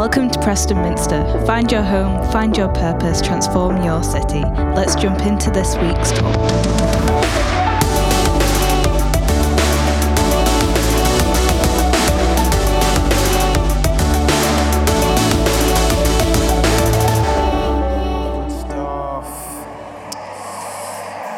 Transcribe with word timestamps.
Welcome 0.00 0.30
to 0.30 0.40
Preston 0.40 0.80
Minster. 0.80 1.22
Find 1.44 1.70
your 1.70 1.82
home, 1.82 2.24
find 2.32 2.56
your 2.56 2.68
purpose, 2.68 3.20
transform 3.20 3.84
your 3.84 4.02
city. 4.02 4.40
Let's 4.74 4.94
jump 4.94 5.20
into 5.26 5.50
this 5.50 5.76
week's 5.76 6.10
talk. 6.12 6.34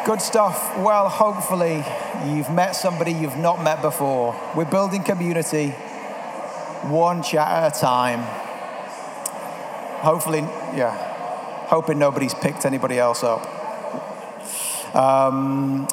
Good 0.05 0.21
stuff. 0.21 0.77
Well, 0.77 1.09
hopefully, 1.09 1.83
you've 2.25 2.49
met 2.49 2.77
somebody 2.77 3.11
you've 3.11 3.35
not 3.35 3.61
met 3.61 3.81
before. 3.81 4.33
We're 4.55 4.63
building 4.63 5.03
community 5.03 5.71
one 6.87 7.23
chat 7.23 7.47
at 7.49 7.75
a 7.75 7.79
time. 7.79 8.42
Hopefully, 10.03 10.39
yeah, 10.75 11.67
hoping 11.67 11.97
nobody's 11.97 12.33
picked 12.33 12.65
anybody 12.65 12.99
else 12.99 13.23
up. 13.23 13.39
Um, 14.93 15.87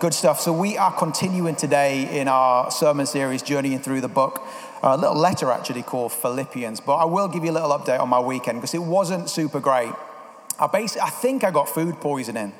good 0.00 0.12
stuff. 0.12 0.38
So, 0.38 0.52
we 0.52 0.76
are 0.76 0.92
continuing 0.92 1.56
today 1.56 2.20
in 2.20 2.28
our 2.28 2.70
sermon 2.70 3.06
series, 3.06 3.40
journeying 3.40 3.78
through 3.78 4.02
the 4.02 4.08
book. 4.08 4.42
A 4.82 4.98
little 4.98 5.16
letter 5.16 5.50
actually 5.50 5.82
called 5.82 6.12
Philippians, 6.12 6.80
but 6.80 6.96
I 6.96 7.06
will 7.06 7.26
give 7.26 7.42
you 7.42 7.52
a 7.52 7.56
little 7.56 7.70
update 7.70 8.00
on 8.00 8.10
my 8.10 8.20
weekend 8.20 8.58
because 8.58 8.74
it 8.74 8.82
wasn't 8.82 9.30
super 9.30 9.60
great. 9.60 9.94
I, 10.60 10.66
basically, 10.66 11.00
I 11.00 11.08
think 11.08 11.42
I 11.42 11.50
got 11.50 11.66
food 11.66 11.98
poisoning. 12.02 12.52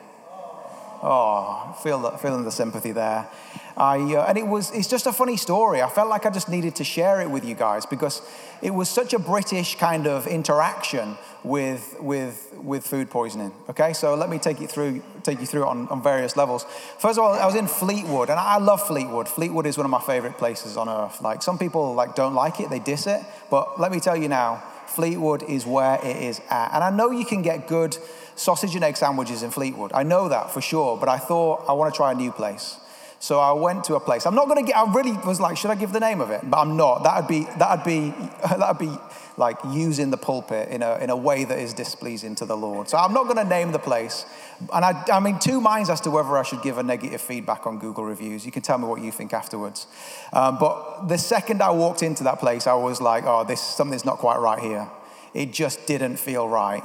Oh, 1.07 1.77
feel 1.83 1.99
the, 1.99 2.13
feeling 2.13 2.45
the 2.45 2.51
sympathy 2.51 2.91
there. 2.91 3.29
I, 3.77 3.99
uh, 3.99 4.25
and 4.27 4.39
it 4.39 4.47
was, 4.47 4.71
it's 4.71 4.89
just 4.89 5.07
a 5.07 5.13
funny 5.13 5.37
story. 5.37 5.83
I 5.83 5.91
felt 5.91 6.09
like 6.09 6.25
I 6.25 6.31
just 6.31 6.49
needed 6.49 6.77
to 6.77 6.85
share 6.85 7.21
it 7.21 7.29
with 7.31 7.45
you 7.45 7.55
guys 7.55 7.85
because 7.85 8.23
it 8.63 8.71
was 8.71 8.89
such 8.89 9.13
a 9.13 9.19
British 9.19 9.77
kind 9.77 10.07
of 10.07 10.27
interaction 10.27 11.19
with, 11.43 11.95
with, 12.01 12.55
with 12.57 12.87
food 12.87 13.11
poisoning. 13.11 13.53
Okay, 13.69 13.93
so 13.93 14.15
let 14.15 14.31
me 14.31 14.39
take 14.39 14.63
you 14.63 14.67
through, 14.67 15.03
take 15.23 15.41
you 15.41 15.47
through 15.47 15.65
it 15.65 15.69
on, 15.69 15.89
on 15.89 16.03
various 16.03 16.39
levels. 16.39 16.65
First 16.99 17.19
of 17.19 17.25
all, 17.25 17.35
I 17.35 17.45
was 17.45 17.55
in 17.55 17.67
Fleetwood, 17.67 18.31
and 18.31 18.41
I 18.41 18.57
love 18.57 18.87
Fleetwood. 18.87 19.29
Fleetwood 19.29 19.67
is 19.67 19.77
one 19.77 19.85
of 19.85 19.91
my 19.91 20.01
favorite 20.01 20.39
places 20.39 20.79
on 20.79 20.89
earth. 20.89 21.21
Like 21.21 21.43
some 21.43 21.59
people 21.59 21.93
like 21.93 22.15
don't 22.15 22.35
like 22.35 22.61
it, 22.61 22.71
they 22.71 22.79
diss 22.79 23.07
it, 23.07 23.23
but 23.51 23.79
let 23.79 23.93
me 23.93 24.01
tell 24.01 24.17
you 24.17 24.31
now, 24.31 24.63
Fleetwood 24.87 25.43
is 25.43 25.67
where 25.67 25.99
it 26.03 26.17
is 26.17 26.41
at. 26.49 26.73
And 26.73 26.83
I 26.83 26.91
know 26.91 27.11
you 27.11 27.27
can 27.27 27.43
get 27.43 27.69
good 27.69 27.99
sausage 28.37 28.75
and 28.75 28.85
egg 28.85 28.97
sandwiches 28.97 29.43
in 29.43 29.51
Fleetwood. 29.51 29.93
I 29.93 30.03
know 30.03 30.29
that 30.29 30.51
for 30.51 30.61
sure, 30.61 30.97
but 30.97 31.09
I 31.09 31.19
thought 31.19 31.65
I 31.69 31.73
want 31.73 31.93
to 31.93 31.97
try 31.97 32.13
a 32.13 32.15
new 32.15 32.33
place. 32.33 32.79
So 33.25 33.41
I 33.41 33.53
went 33.53 33.85
to 33.85 33.95
a 33.95 34.01
place. 34.01 34.27
I'm 34.27 34.35
not 34.35 34.49
going 34.49 34.63
to 34.63 34.71
get. 34.71 34.77
I 34.77 34.93
really 34.93 35.13
was 35.13 35.41
like, 35.41 35.57
should 35.57 35.71
I 35.71 35.77
give 35.77 35.93
the 35.93 36.01
name 36.01 36.21
of 36.21 36.31
it? 36.31 36.43
But 36.45 36.59
I'm 36.59 36.77
not. 36.77 37.05
That'd 37.05 37.27
be 37.27 37.45
that'd 37.59 37.83
be 37.83 38.11
that'd 38.43 38.79
be 38.79 38.95
like 39.39 39.57
using 39.71 40.11
the 40.11 40.19
pulpit 40.19 40.69
in 40.69 40.83
a 40.83 40.99
in 40.99 41.09
a 41.09 41.17
way 41.17 41.45
that 41.45 41.59
is 41.59 41.73
displeasing 41.73 42.35
to 42.35 42.45
the 42.45 42.55
Lord. 42.55 42.91
So 42.91 42.99
I'm 42.99 43.15
not 43.15 43.25
going 43.25 43.39
to 43.39 43.45
name 43.45 43.73
the 43.73 43.79
place. 43.79 44.27
And 44.75 44.85
I, 44.85 45.03
I'm 45.11 45.27
in 45.27 45.39
two 45.39 45.59
minds 45.63 45.89
as 45.89 46.03
to 46.03 46.11
whether 46.11 46.37
I 46.37 46.43
should 46.43 46.61
give 46.61 46.77
a 46.77 46.83
negative 46.83 47.23
feedback 47.23 47.67
on 47.67 47.79
Google 47.79 48.05
reviews. 48.05 48.45
You 48.45 48.53
can 48.53 48.61
tell 48.61 48.77
me 48.77 48.85
what 48.85 49.01
you 49.01 49.11
think 49.11 49.33
afterwards. 49.33 49.87
Um, 50.35 50.59
but 50.59 51.09
the 51.09 51.17
second 51.17 51.63
I 51.63 51.71
walked 51.71 52.03
into 52.03 52.25
that 52.25 52.41
place, 52.41 52.67
I 52.67 52.75
was 52.75 53.01
like, 53.01 53.25
oh, 53.27 53.43
this 53.45 53.63
something's 53.63 54.05
not 54.05 54.19
quite 54.19 54.39
right 54.39 54.61
here. 54.61 54.87
It 55.35 55.53
just 55.53 55.87
didn't 55.87 56.17
feel 56.17 56.49
right. 56.49 56.85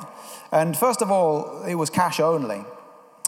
And 0.51 0.75
first 0.75 1.01
of 1.01 1.11
all, 1.11 1.63
it 1.63 1.75
was 1.75 1.89
cash 1.89 2.19
only. 2.19 2.65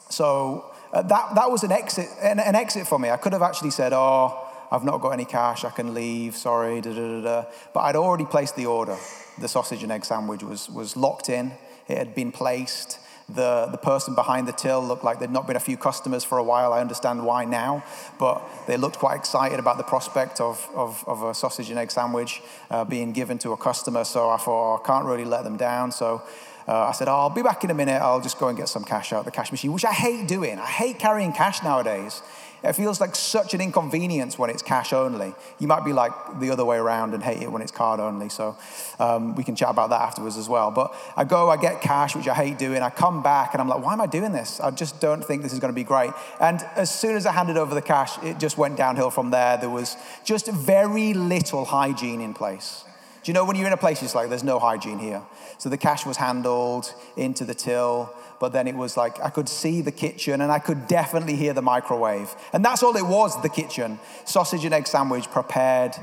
So 0.10 0.72
uh, 0.92 1.04
that, 1.04 1.36
that 1.36 1.52
was 1.52 1.64
an 1.64 1.72
exit, 1.72 2.10
an, 2.22 2.40
an, 2.40 2.56
exit 2.56 2.88
for 2.88 3.00
me. 3.00 3.10
I 3.10 3.18
could 3.18 3.34
have 3.34 3.42
actually 3.42 3.70
said, 3.70 3.94
oh, 3.94 4.48
I've 4.72 4.84
not 4.84 5.00
got 5.02 5.12
any 5.12 5.26
cash, 5.26 5.64
I 5.64 5.70
can 5.70 5.94
leave, 5.94 6.36
sorry, 6.36 6.82
da, 6.82 6.94
da, 6.94 7.22
da. 7.22 7.46
But 7.74 7.82
I'd 7.82 7.96
already 7.96 8.26
placed 8.26 8.56
the 8.56 8.66
order. 8.66 8.98
The 9.40 9.48
sausage 9.48 9.84
and 9.84 9.92
egg 9.92 10.04
sandwich 10.06 10.44
was, 10.44 10.70
was 10.70 10.98
locked 10.98 11.30
in, 11.30 11.54
it 11.88 11.98
had 11.98 12.16
been 12.16 12.32
placed. 12.32 13.00
The, 13.34 13.68
the 13.72 13.78
person 13.78 14.16
behind 14.16 14.48
the 14.48 14.52
till 14.52 14.82
looked 14.82 15.04
like 15.04 15.20
there'd 15.20 15.32
not 15.32 15.48
been 15.48 15.56
a 15.56 15.60
few 15.60 15.78
customers 15.78 16.24
for 16.24 16.38
a 16.38 16.44
while. 16.44 16.74
I 16.74 16.82
understand 16.82 17.26
why 17.26 17.46
now, 17.46 17.84
but 18.20 18.42
they 18.68 18.78
looked 18.78 18.98
quite 18.98 19.16
excited 19.16 19.60
about 19.60 19.78
the 19.78 19.84
prospect 19.84 20.42
of, 20.42 20.68
of, 20.76 21.04
of 21.08 21.24
a 21.24 21.34
sausage 21.34 21.70
and 21.70 21.80
egg 21.80 21.92
sandwich 21.92 22.42
uh, 22.70 22.84
being 22.84 23.12
given 23.12 23.38
to 23.40 23.52
a 23.52 23.58
customer. 23.58 24.04
So 24.04 24.30
I 24.30 24.38
thought, 24.38 24.74
oh, 24.74 24.82
I 24.84 24.88
can't 24.88 25.06
really 25.06 25.26
let 25.26 25.44
them 25.44 25.58
down. 25.58 25.92
So 25.92 26.22
uh, 26.72 26.88
I 26.88 26.94
said, 26.94 27.10
oh, 27.10 27.16
I'll 27.16 27.30
be 27.30 27.42
back 27.42 27.66
in 27.66 27.70
a 27.70 27.74
minute. 27.74 28.02
I'll 28.02 28.22
just 28.22 28.40
go 28.40 28.48
and 28.48 28.58
get 28.58 28.70
some 28.70 28.86
cash 28.86 29.12
out 29.12 29.26
the 29.26 29.32
cash 29.32 29.52
machine, 29.52 29.74
which 29.74 29.84
I 29.84 29.92
hate 29.92 30.26
doing. 30.26 30.58
I 30.58 30.66
hate 30.66 31.00
carrying 31.00 31.34
cash 31.34 31.62
nowadays. 31.62 32.22
It 32.64 32.74
feels 32.74 33.02
like 33.02 33.14
such 33.14 33.54
an 33.54 33.60
inconvenience 33.60 34.40
when 34.40 34.50
it's 34.50 34.62
cash 34.62 34.94
only. 34.94 35.34
You 35.60 35.68
might 35.68 35.84
be 35.84 35.92
like 35.92 36.14
the 36.40 36.50
other 36.52 36.64
way 36.64 36.78
around 36.78 37.14
and 37.14 37.22
hate 37.22 37.42
it 37.42 37.52
when 37.52 37.62
it's 37.62 37.74
card 37.74 38.00
only. 38.00 38.30
So 38.30 38.56
um, 39.00 39.36
we 39.36 39.44
can 39.44 39.54
chat 39.54 39.70
about 39.70 39.90
that 39.90 40.00
afterwards 40.00 40.38
as 40.38 40.48
well. 40.48 40.72
But 40.72 40.96
I 41.18 41.26
go, 41.26 41.50
I 41.50 41.58
get 41.58 41.82
cash, 41.82 42.16
which 42.16 42.30
I 42.30 42.36
hate 42.36 42.58
doing. 42.58 42.82
I 42.82 42.90
come 42.90 43.22
back 43.22 43.54
and 43.54 43.60
I'm 43.60 43.68
like, 43.68 43.84
why 43.84 43.92
am 43.92 44.00
I 44.00 44.06
doing 44.06 44.32
this? 44.32 44.62
I 44.62 44.72
just 44.72 45.02
don't 45.02 45.26
think 45.26 45.42
this 45.42 45.52
is 45.52 45.60
going 45.60 45.74
to 45.74 45.76
be 45.76 45.84
great. 45.84 46.12
And 46.40 46.62
as 46.78 46.94
soon 46.94 47.18
as 47.18 47.26
I 47.26 47.34
handed 47.34 47.58
over 47.58 47.76
the 47.76 47.82
cash, 47.82 48.18
it 48.24 48.40
just 48.40 48.58
went 48.58 48.78
downhill 48.78 49.10
from 49.10 49.32
there. 49.32 49.58
There 49.58 49.70
was 49.70 49.98
just 50.24 50.48
very 50.48 51.14
little 51.14 51.66
hygiene 51.66 52.22
in 52.22 52.34
place. 52.34 52.86
Do 53.24 53.30
you 53.30 53.34
know 53.34 53.46
when 53.46 53.56
you're 53.56 53.68
in 53.68 53.74
a 53.74 53.78
place, 53.78 54.02
it's 54.02 54.16
like 54.16 54.30
there's 54.30 54.44
no 54.44 54.58
hygiene 54.58 54.98
here. 54.98 55.22
So 55.60 55.70
the 55.70 55.78
cash 55.78 56.06
was 56.06 56.18
handled 56.18 56.92
into 57.16 57.46
the 57.46 57.54
till, 57.54 58.12
but 58.40 58.52
then 58.52 58.68
it 58.68 58.76
was 58.76 58.98
like 58.98 59.22
I 59.22 59.30
could 59.30 59.48
see 59.48 59.82
the 59.82 59.92
kitchen 59.92 60.42
and 60.42 60.52
I 60.52 60.58
could 60.58 60.88
definitely 60.88 61.36
hear 61.36 61.54
the 61.54 61.62
microwave. 61.62 62.34
And 62.52 62.66
that's 62.66 62.82
all 62.82 62.96
it 62.98 63.06
was 63.06 63.40
the 63.44 63.50
kitchen. 63.50 64.00
Sausage 64.26 64.66
and 64.66 64.74
egg 64.74 64.88
sandwich 64.88 65.30
prepared 65.30 65.96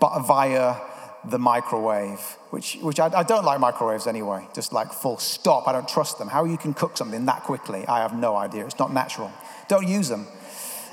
via 0.00 0.76
the 1.24 1.38
microwave, 1.38 2.20
which, 2.50 2.78
which 2.80 2.98
I, 2.98 3.06
I 3.18 3.22
don't 3.22 3.44
like 3.44 3.60
microwaves 3.60 4.06
anyway, 4.06 4.46
just 4.54 4.72
like 4.72 4.92
full 4.92 5.18
stop. 5.18 5.68
I 5.68 5.72
don't 5.72 5.86
trust 5.86 6.18
them. 6.18 6.28
How 6.28 6.44
you 6.44 6.56
can 6.56 6.74
cook 6.74 6.96
something 6.96 7.26
that 7.26 7.42
quickly, 7.42 7.86
I 7.86 8.00
have 8.00 8.14
no 8.14 8.34
idea. 8.34 8.64
It's 8.64 8.78
not 8.78 8.92
natural. 8.92 9.30
Don't 9.68 9.86
use 9.86 10.08
them. 10.08 10.26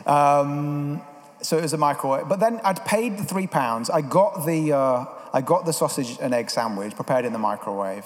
Um, 0.05 1.01
so 1.41 1.57
it 1.57 1.61
was 1.61 1.73
a 1.73 1.77
microwave. 1.77 2.27
But 2.27 2.39
then 2.39 2.59
I'd 2.63 2.83
paid 2.85 3.17
the 3.17 3.23
three 3.23 3.47
pounds. 3.47 3.89
I 3.89 4.01
got 4.01 4.45
the. 4.45 4.73
Uh, 4.73 5.05
I 5.33 5.41
got 5.41 5.65
the 5.65 5.73
sausage 5.73 6.17
and 6.19 6.33
egg 6.33 6.49
sandwich 6.49 6.95
prepared 6.95 7.25
in 7.25 7.33
the 7.33 7.39
microwave. 7.39 8.05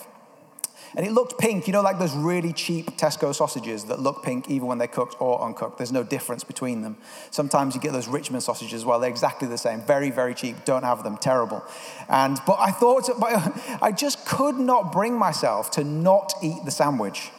And 0.96 1.08
it 1.08 1.12
looked 1.12 1.40
pink, 1.40 1.66
you 1.66 1.74
know, 1.74 1.82
like 1.82 1.98
those 1.98 2.14
really 2.16 2.54
cheap 2.54 2.98
Tesco 2.98 3.34
sausages 3.34 3.86
that 3.86 4.00
look 4.00 4.24
pink 4.24 4.50
even 4.50 4.68
when 4.68 4.78
they're 4.78 4.88
cooked 4.88 5.16
or 5.20 5.42
uncooked. 5.42 5.80
There's 5.80 5.92
no 5.92 6.04
difference 6.04 6.44
between 6.44 6.82
them. 6.84 6.98
Sometimes 7.32 7.74
you 7.74 7.82
get 7.82 7.94
those 7.94 8.08
Richmond 8.08 8.44
sausages 8.44 8.74
as 8.82 8.86
well. 8.86 9.00
They're 9.00 9.10
exactly 9.10 9.48
the 9.48 9.58
same. 9.58 9.82
Very, 9.82 10.12
very 10.12 10.36
cheap. 10.36 10.66
Don't 10.66 10.84
have 10.84 11.04
them. 11.04 11.18
Terrible. 11.18 11.64
And, 12.10 12.40
but 12.46 12.60
I 12.60 12.70
thought, 12.70 13.10
I 13.82 13.92
just 13.92 14.24
could 14.28 14.60
not 14.60 14.92
bring 14.92 15.18
myself 15.18 15.72
to 15.72 15.84
not 15.84 16.34
eat 16.44 16.64
the 16.64 16.72
sandwich. 16.72 17.32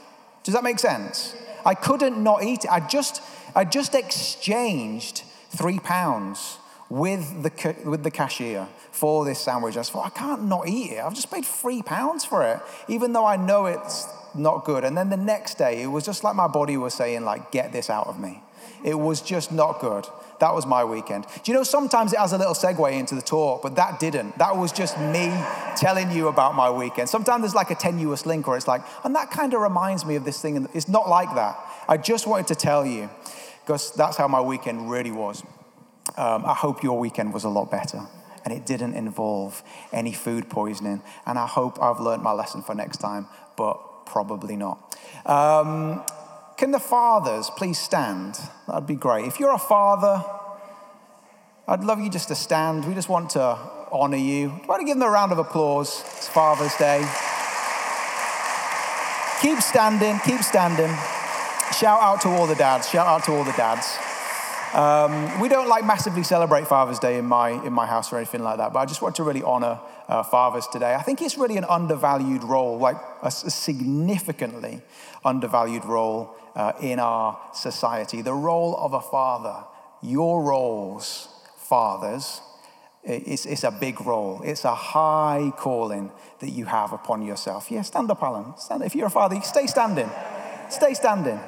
Does 0.43 0.55
that 0.55 0.65
make 0.65 0.81
sense? 0.81 1.37
I 1.65 1.75
couldn't 1.75 2.21
not 2.21 2.43
eat 2.43 2.65
it. 2.65 2.73
I 2.73 2.81
just, 2.81 3.23
I 3.55 3.65
just 3.65 3.95
exchanged 3.95 5.23
three 5.57 5.79
pounds 5.79 6.59
with 6.91 7.43
the, 7.43 7.77
with 7.85 8.03
the 8.03 8.11
cashier 8.11 8.69
for 8.93 9.25
this 9.25 9.41
sandwich. 9.41 9.77
I 9.77 9.83
thought, 9.83 10.07
I 10.07 10.11
can't 10.11 10.45
not 10.45 10.69
eat 10.69 10.93
it. 10.93 11.03
I've 11.03 11.15
just 11.15 11.31
paid 11.31 11.45
three 11.45 11.83
pounds 11.83 12.25
for 12.25 12.45
it, 12.47 12.61
even 12.89 13.13
though 13.13 13.27
I 13.27 13.37
know 13.37 13.67
it's 13.67 14.07
not 14.35 14.65
good. 14.65 14.85
And 14.85 14.97
then 14.97 15.11
the 15.11 15.17
next 15.17 15.59
day, 15.59 15.83
it 15.83 15.87
was 15.87 16.05
just 16.05 16.23
like 16.25 16.37
my 16.37 16.49
body 16.49 16.77
was 16.77 16.95
saying, 16.95 17.25
like, 17.25 17.51
get 17.51 17.73
this 17.73 17.91
out 17.91 18.07
of 18.07 18.19
me. 18.21 18.43
It 18.85 18.99
was 18.99 19.23
just 19.23 19.51
not 19.51 19.81
good. 19.81 20.07
That 20.41 20.55
was 20.55 20.67
my 20.67 20.85
weekend. 20.85 21.27
Do 21.43 21.51
you 21.51 21.55
know, 21.57 21.63
sometimes 21.63 22.13
it 22.13 22.19
has 22.19 22.33
a 22.33 22.39
little 22.39 22.55
segue 22.55 22.93
into 22.93 23.15
the 23.15 23.23
talk, 23.23 23.63
but 23.63 23.77
that 23.77 23.99
didn't. 23.99 24.37
That 24.39 24.57
was 24.57 24.73
just 24.73 24.99
me 24.99 25.33
telling 25.77 26.11
you 26.11 26.29
about 26.29 26.55
my 26.55 26.71
weekend. 26.71 27.09
Sometimes 27.09 27.43
there's 27.43 27.55
like 27.55 27.71
a 27.71 27.75
tenuous 27.77 28.27
link 28.27 28.47
where 28.47 28.57
it's 28.57 28.69
like, 28.69 28.83
and 29.05 29.15
that 29.15 29.31
kind 29.31 29.55
of 29.55 29.61
reminds 29.61 30.05
me 30.05 30.17
of 30.17 30.25
this 30.25 30.43
thing. 30.43 30.57
And 30.57 30.69
it's 30.75 30.89
not 30.89 31.09
like 31.09 31.35
that. 31.35 31.59
I 31.89 31.97
just 31.97 32.27
wanted 32.27 32.49
to 32.49 32.55
tell 32.57 32.85
you, 32.85 33.09
because 33.63 33.93
that's 33.93 34.17
how 34.17 34.29
my 34.29 34.41
weekend 34.41 34.91
really 34.91 35.13
was. 35.13 35.43
Um, 36.17 36.45
I 36.45 36.55
hope 36.55 36.83
your 36.83 36.99
weekend 36.99 37.35
was 37.35 37.45
a 37.45 37.49
lot 37.49 37.71
better 37.71 38.07
and 38.45 38.53
it 38.53 38.67
didn't 38.67 38.95
involve 38.95 39.63
any 39.93 40.13
food 40.13 40.49
poisoning. 40.51 41.03
And 41.27 41.39
I 41.39 41.47
hope 41.47 41.83
I've 41.83 42.01
learned 42.01 42.23
my 42.23 42.33
lesson 42.33 42.63
for 42.63 42.75
next 42.75 42.99
time, 42.99 43.27
but 43.57 44.07
probably 44.07 44.57
not. 44.57 44.97
Um, 45.25 46.05
can 46.57 46.71
the 46.71 46.79
fathers 46.79 47.51
please 47.57 47.79
stand? 47.79 48.39
That'd 48.69 48.87
be 48.87 48.95
great. 48.95 49.25
If 49.25 49.41
you're 49.41 49.55
a 49.55 49.59
father, 49.59 50.23
I'd 51.67 51.83
love 51.83 52.01
you 52.01 52.11
just 52.11 52.29
to 52.29 52.35
stand. 52.35 52.85
We 52.85 52.95
just 52.95 53.09
want 53.09 53.31
to 53.31 53.59
honor 53.91 54.19
you. 54.19 54.61
Try 54.67 54.79
to 54.79 54.85
give 54.85 54.99
them 54.99 55.09
a 55.09 55.11
round 55.11 55.33
of 55.33 55.39
applause. 55.39 56.03
It's 56.17 56.29
Father's 56.29 56.75
Day. 56.77 56.99
Keep 59.41 59.61
standing, 59.61 60.19
keep 60.25 60.43
standing. 60.43 60.95
Shout 61.79 62.01
out 62.01 62.21
to 62.23 62.29
all 62.29 62.47
the 62.47 62.55
dads. 62.55 62.89
Shout 62.89 63.07
out 63.07 63.25
to 63.25 63.33
all 63.33 63.45
the 63.45 63.53
dads. 63.53 63.97
Um, 64.75 65.41
we 65.41 65.49
don't 65.49 65.69
like 65.69 65.85
massively 65.85 66.25
celebrate 66.25 66.67
Father's 66.67 66.99
Day 66.99 67.17
in 67.19 67.27
my, 67.27 67.51
in 67.65 67.73
my 67.73 67.87
house 67.87 68.13
or 68.13 68.17
anything 68.17 68.43
like 68.43 68.59
that, 68.59 68.73
but 68.73 68.81
I 68.81 68.87
just 68.87 69.03
want 69.03 69.15
to 69.17 69.23
really 69.23 69.43
honor 69.43 69.79
uh, 70.09 70.25
fathers 70.25 70.67
today. 70.67 70.95
I 70.95 71.03
think 71.03 71.23
it's 71.23 71.39
really 71.39 71.57
an 71.57 71.65
undervalued 71.65 72.43
role, 72.43 72.77
like 72.79 72.97
a, 73.23 73.29
a 73.29 73.31
significantly 73.31 74.83
undervalued 75.25 75.85
role 75.85 76.35
uh, 76.57 76.73
in 76.81 76.99
our 76.99 77.39
society. 77.55 78.21
The 78.21 78.35
role 78.35 78.77
of 78.77 78.95
a 78.95 79.01
father, 79.01 79.65
your 80.03 80.43
roles, 80.43 81.29
fathers, 81.57 82.41
It's, 83.05 83.45
it's 83.47 83.65
a 83.65 83.71
big 83.71 84.01
role. 84.01 84.41
It's 84.43 84.65
a 84.65 84.75
high 84.75 85.53
calling 85.57 86.11
that 86.41 86.51
you 86.51 86.65
have 86.65 86.93
upon 86.93 87.23
yourself. 87.23 87.71
Yeah, 87.71 87.83
stand 87.83 88.11
up, 88.11 88.23
Alan. 88.23 88.57
Stand, 88.57 88.83
if 88.83 88.95
you're 88.95 89.09
a 89.09 89.11
father, 89.11 89.41
stay 89.43 89.67
standing. 89.67 90.11
Stay 90.71 90.95
standing. 90.95 91.39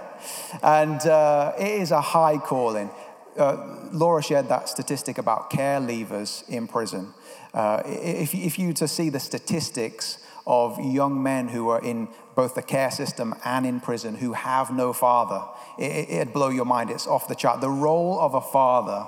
And 0.63 1.01
uh, 1.07 1.53
it 1.59 1.81
is 1.81 1.91
a 1.93 2.01
high 2.01 2.39
calling. 2.39 2.91
Uh, 3.39 3.89
Laura 3.93 4.23
shared 4.23 4.49
that 4.49 4.69
statistic 4.69 5.19
about 5.19 5.51
care 5.51 5.81
leavers 5.81 6.49
in 6.49 6.67
prison. 6.67 7.13
Uh, 7.53 7.83
if, 7.87 8.35
if 8.35 8.59
you 8.59 8.73
to 8.73 8.89
see 8.89 9.09
the 9.09 9.21
statistics 9.21 10.19
of 10.47 10.79
young 10.79 11.23
men 11.23 11.49
who 11.49 11.69
are 11.69 11.83
in 11.83 12.09
both 12.35 12.55
the 12.55 12.63
care 12.63 12.91
system 12.91 13.35
and 13.45 13.67
in 13.67 13.81
prison 13.81 14.15
who 14.15 14.33
have 14.33 14.73
no 14.73 14.93
father, 14.93 15.43
it, 15.79 16.09
it'd 16.09 16.33
blow 16.33 16.49
your 16.49 16.65
mind. 16.65 16.91
It's 16.91 17.07
off 17.07 17.29
the 17.29 17.35
chart. 17.35 17.61
The 17.61 17.71
role 17.71 18.21
of 18.21 18.35
a 18.35 18.41
father 18.41 19.07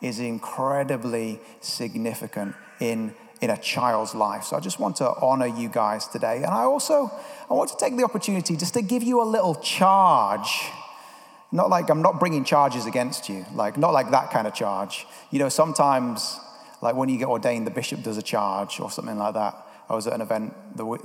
is 0.00 0.18
incredibly 0.18 1.38
significant 1.60 2.54
in, 2.80 3.14
in 3.40 3.50
a 3.50 3.56
child's 3.56 4.14
life. 4.14 4.44
So 4.44 4.56
I 4.56 4.60
just 4.60 4.80
want 4.80 4.96
to 4.96 5.14
honor 5.20 5.46
you 5.46 5.68
guys 5.68 6.08
today. 6.08 6.38
And 6.38 6.46
I 6.46 6.62
also 6.64 7.10
I 7.48 7.54
want 7.54 7.70
to 7.70 7.76
take 7.76 7.96
the 7.96 8.04
opportunity 8.04 8.56
just 8.56 8.74
to 8.74 8.82
give 8.82 9.02
you 9.02 9.22
a 9.22 9.24
little 9.24 9.54
charge. 9.54 10.70
Not 11.52 11.68
like 11.68 11.90
I'm 11.90 12.00
not 12.00 12.18
bringing 12.18 12.44
charges 12.44 12.86
against 12.86 13.28
you, 13.28 13.44
like 13.54 13.76
not 13.76 13.92
like 13.92 14.10
that 14.10 14.30
kind 14.30 14.46
of 14.46 14.54
charge. 14.54 15.06
You 15.30 15.38
know, 15.38 15.50
sometimes 15.50 16.40
like 16.80 16.96
when 16.96 17.10
you 17.10 17.18
get 17.18 17.28
ordained, 17.28 17.66
the 17.66 17.70
bishop 17.70 18.02
does 18.02 18.16
a 18.16 18.22
charge 18.22 18.80
or 18.80 18.90
something 18.90 19.18
like 19.18 19.34
that. 19.34 19.54
I 19.90 19.94
was 19.94 20.06
at 20.06 20.14
an 20.14 20.22
event 20.22 20.54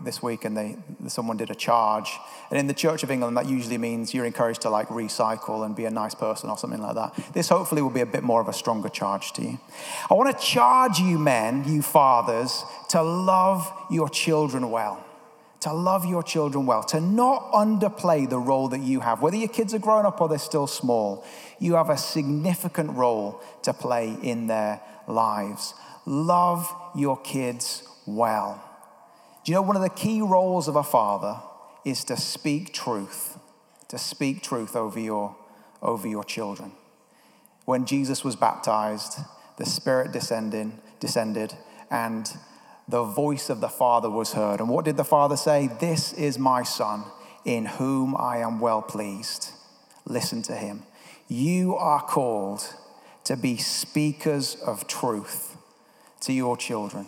this 0.06 0.24
week 0.24 0.46
and 0.46 0.56
they, 0.56 0.78
someone 1.08 1.36
did 1.36 1.50
a 1.50 1.56
charge. 1.56 2.10
And 2.50 2.58
in 2.58 2.68
the 2.68 2.74
Church 2.74 3.04
of 3.04 3.12
England, 3.12 3.36
that 3.36 3.50
usually 3.50 3.78
means 3.78 4.14
you're 4.14 4.24
encouraged 4.24 4.62
to 4.62 4.70
like 4.70 4.88
recycle 4.88 5.66
and 5.66 5.76
be 5.76 5.84
a 5.84 5.92
nice 5.92 6.16
person 6.16 6.50
or 6.50 6.58
something 6.58 6.82
like 6.82 6.96
that. 6.96 7.34
This 7.34 7.50
hopefully 7.50 7.82
will 7.82 7.90
be 7.90 8.00
a 8.00 8.06
bit 8.06 8.24
more 8.24 8.40
of 8.40 8.48
a 8.48 8.54
stronger 8.54 8.88
charge 8.88 9.34
to 9.34 9.42
you. 9.42 9.60
I 10.10 10.14
want 10.14 10.34
to 10.34 10.46
charge 10.46 11.00
you 11.00 11.20
men, 11.20 11.66
you 11.68 11.82
fathers, 11.82 12.64
to 12.90 13.02
love 13.02 13.70
your 13.92 14.08
children 14.08 14.72
well 14.72 15.04
to 15.62 15.74
love 15.74 16.06
your 16.06 16.22
children 16.24 16.66
well, 16.66 16.84
to 16.84 17.02
not 17.02 17.52
underplay 17.52 18.30
the 18.30 18.38
role 18.38 18.68
that 18.70 18.82
you 18.82 19.00
have. 19.00 19.22
Whether 19.22 19.38
your 19.38 19.50
kids 19.50 19.74
are 19.74 19.80
grown 19.80 20.06
up 20.06 20.22
or 20.22 20.30
they're 20.30 20.38
still 20.38 20.68
small, 20.68 21.26
you 21.60 21.76
have 21.76 21.90
a 21.90 21.98
significant 21.98 22.92
role 22.92 23.42
to 23.64 23.74
play 23.74 24.16
in 24.22 24.48
their 24.48 24.82
lives. 25.08 25.74
Love 26.06 26.72
your 26.96 27.20
kids 27.20 27.84
well. 28.06 28.64
Do 29.44 29.52
you 29.52 29.56
know 29.56 29.62
one 29.64 29.76
of 29.76 29.82
the 29.82 29.90
key 29.90 30.22
roles 30.22 30.68
of 30.68 30.76
a 30.76 30.84
father 30.84 31.38
is 31.84 32.04
to 32.04 32.18
speak 32.18 32.74
truth, 32.74 33.40
to 33.88 33.98
speak 33.98 34.44
truth 34.44 34.76
over 34.76 35.00
your, 35.00 35.36
over 35.82 36.08
your 36.08 36.24
children. 36.24 36.74
When 37.66 37.86
Jesus 37.86 38.24
was 38.24 38.36
baptized, 38.36 39.20
the 39.58 39.66
Spirit 39.66 40.12
descended, 40.12 40.74
descended, 41.00 41.54
and 41.90 42.30
the 42.88 43.04
voice 43.04 43.50
of 43.50 43.62
the 43.62 43.70
Father 43.70 44.10
was 44.10 44.34
heard. 44.34 44.60
And 44.60 44.70
what 44.70 44.86
did 44.86 44.98
the 44.98 45.04
Father 45.04 45.38
say? 45.38 45.70
This 45.80 46.14
is 46.14 46.40
my 46.40 46.64
Son, 46.64 47.04
in 47.46 47.66
whom 47.66 48.16
I 48.16 48.38
am 48.38 48.60
well 48.60 48.82
pleased. 48.82 49.52
Listen 50.06 50.42
to 50.44 50.54
him. 50.54 50.84
You 51.28 51.76
are 51.76 52.02
called 52.02 52.74
to 53.26 53.36
be 53.36 53.58
speakers 53.58 54.56
of 54.56 54.88
truth 54.88 55.58
to 56.22 56.32
your 56.32 56.56
children. 56.56 57.08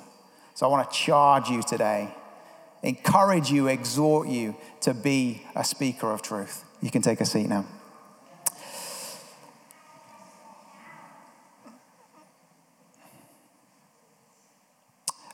So 0.53 0.65
I 0.65 0.69
want 0.69 0.91
to 0.91 0.97
charge 0.97 1.49
you 1.49 1.63
today 1.63 2.13
encourage 2.83 3.51
you, 3.51 3.67
exhort 3.67 4.27
you 4.27 4.55
to 4.81 4.93
be 4.93 5.43
a 5.55 5.63
speaker 5.63 6.11
of 6.11 6.21
truth. 6.21 6.63
You 6.81 6.91
can 6.91 7.01
take 7.01 7.21
a 7.21 7.25
seat 7.25 7.47
now. 7.47 7.65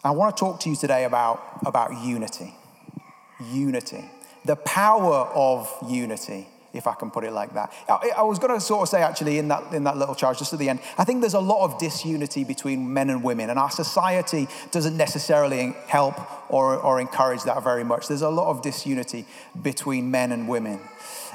I 0.06 0.12
want 0.12 0.38
to 0.38 0.40
talk 0.40 0.60
to 0.62 0.70
you 0.70 0.76
today 0.76 1.04
about, 1.06 1.42
about 1.66 2.04
unity. 2.04 2.54
Unity. 3.52 4.06
The 4.46 4.56
power 4.56 5.28
of 5.34 5.68
unity 5.90 6.48
if 6.74 6.88
I 6.88 6.94
can 6.94 7.10
put 7.10 7.24
it 7.24 7.32
like 7.32 7.54
that. 7.54 7.72
I, 7.88 8.12
I 8.18 8.22
was 8.24 8.38
going 8.38 8.54
to 8.54 8.60
sort 8.60 8.84
of 8.84 8.90
say, 8.90 9.02
actually, 9.02 9.38
in 9.38 9.48
that, 9.48 9.74
in 9.74 9.86
that 9.86 9.96
little 9.98 10.14
charge, 10.14 10.40
just 10.40 10.52
at 10.52 10.60
the 10.60 10.68
end, 10.68 10.82
I 10.98 11.06
think 11.06 11.22
there's 11.22 11.34
a 11.34 11.40
lot 11.40 11.64
of 11.64 11.80
disunity 11.80 12.44
between 12.44 12.94
men 12.94 13.10
and 13.10 13.24
women, 13.24 13.50
and 13.50 13.58
our 13.58 13.72
society 13.72 14.48
doesn't 14.72 14.98
necessarily 14.98 15.74
help 15.88 16.16
or, 16.52 16.76
or 16.76 17.00
encourage 17.00 17.44
that 17.44 17.64
very 17.64 17.86
much. 17.86 18.10
There's 18.10 18.22
a 18.22 18.30
lot 18.30 18.50
of 18.50 18.62
disunity 18.62 19.26
between 19.60 20.12
men 20.12 20.34
and 20.34 20.50
women. 20.50 20.82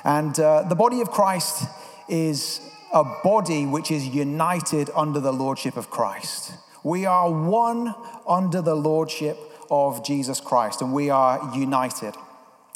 And 0.04 0.38
uh, 0.38 0.64
the 0.64 0.74
body 0.74 1.00
of 1.00 1.10
Christ 1.10 1.66
is 2.06 2.60
a 2.92 3.02
body 3.02 3.64
which 3.64 3.90
is 3.90 4.06
united 4.06 4.90
under 4.94 5.20
the 5.20 5.32
lordship 5.32 5.78
of 5.78 5.90
Christ. 5.90 6.52
We 6.82 7.06
are 7.06 7.30
one 7.30 7.94
under 8.26 8.62
the 8.62 8.74
lordship 8.74 9.38
of 9.70 10.04
Jesus 10.04 10.40
Christ, 10.40 10.80
and 10.80 10.92
we 10.92 11.10
are 11.10 11.54
united. 11.56 12.14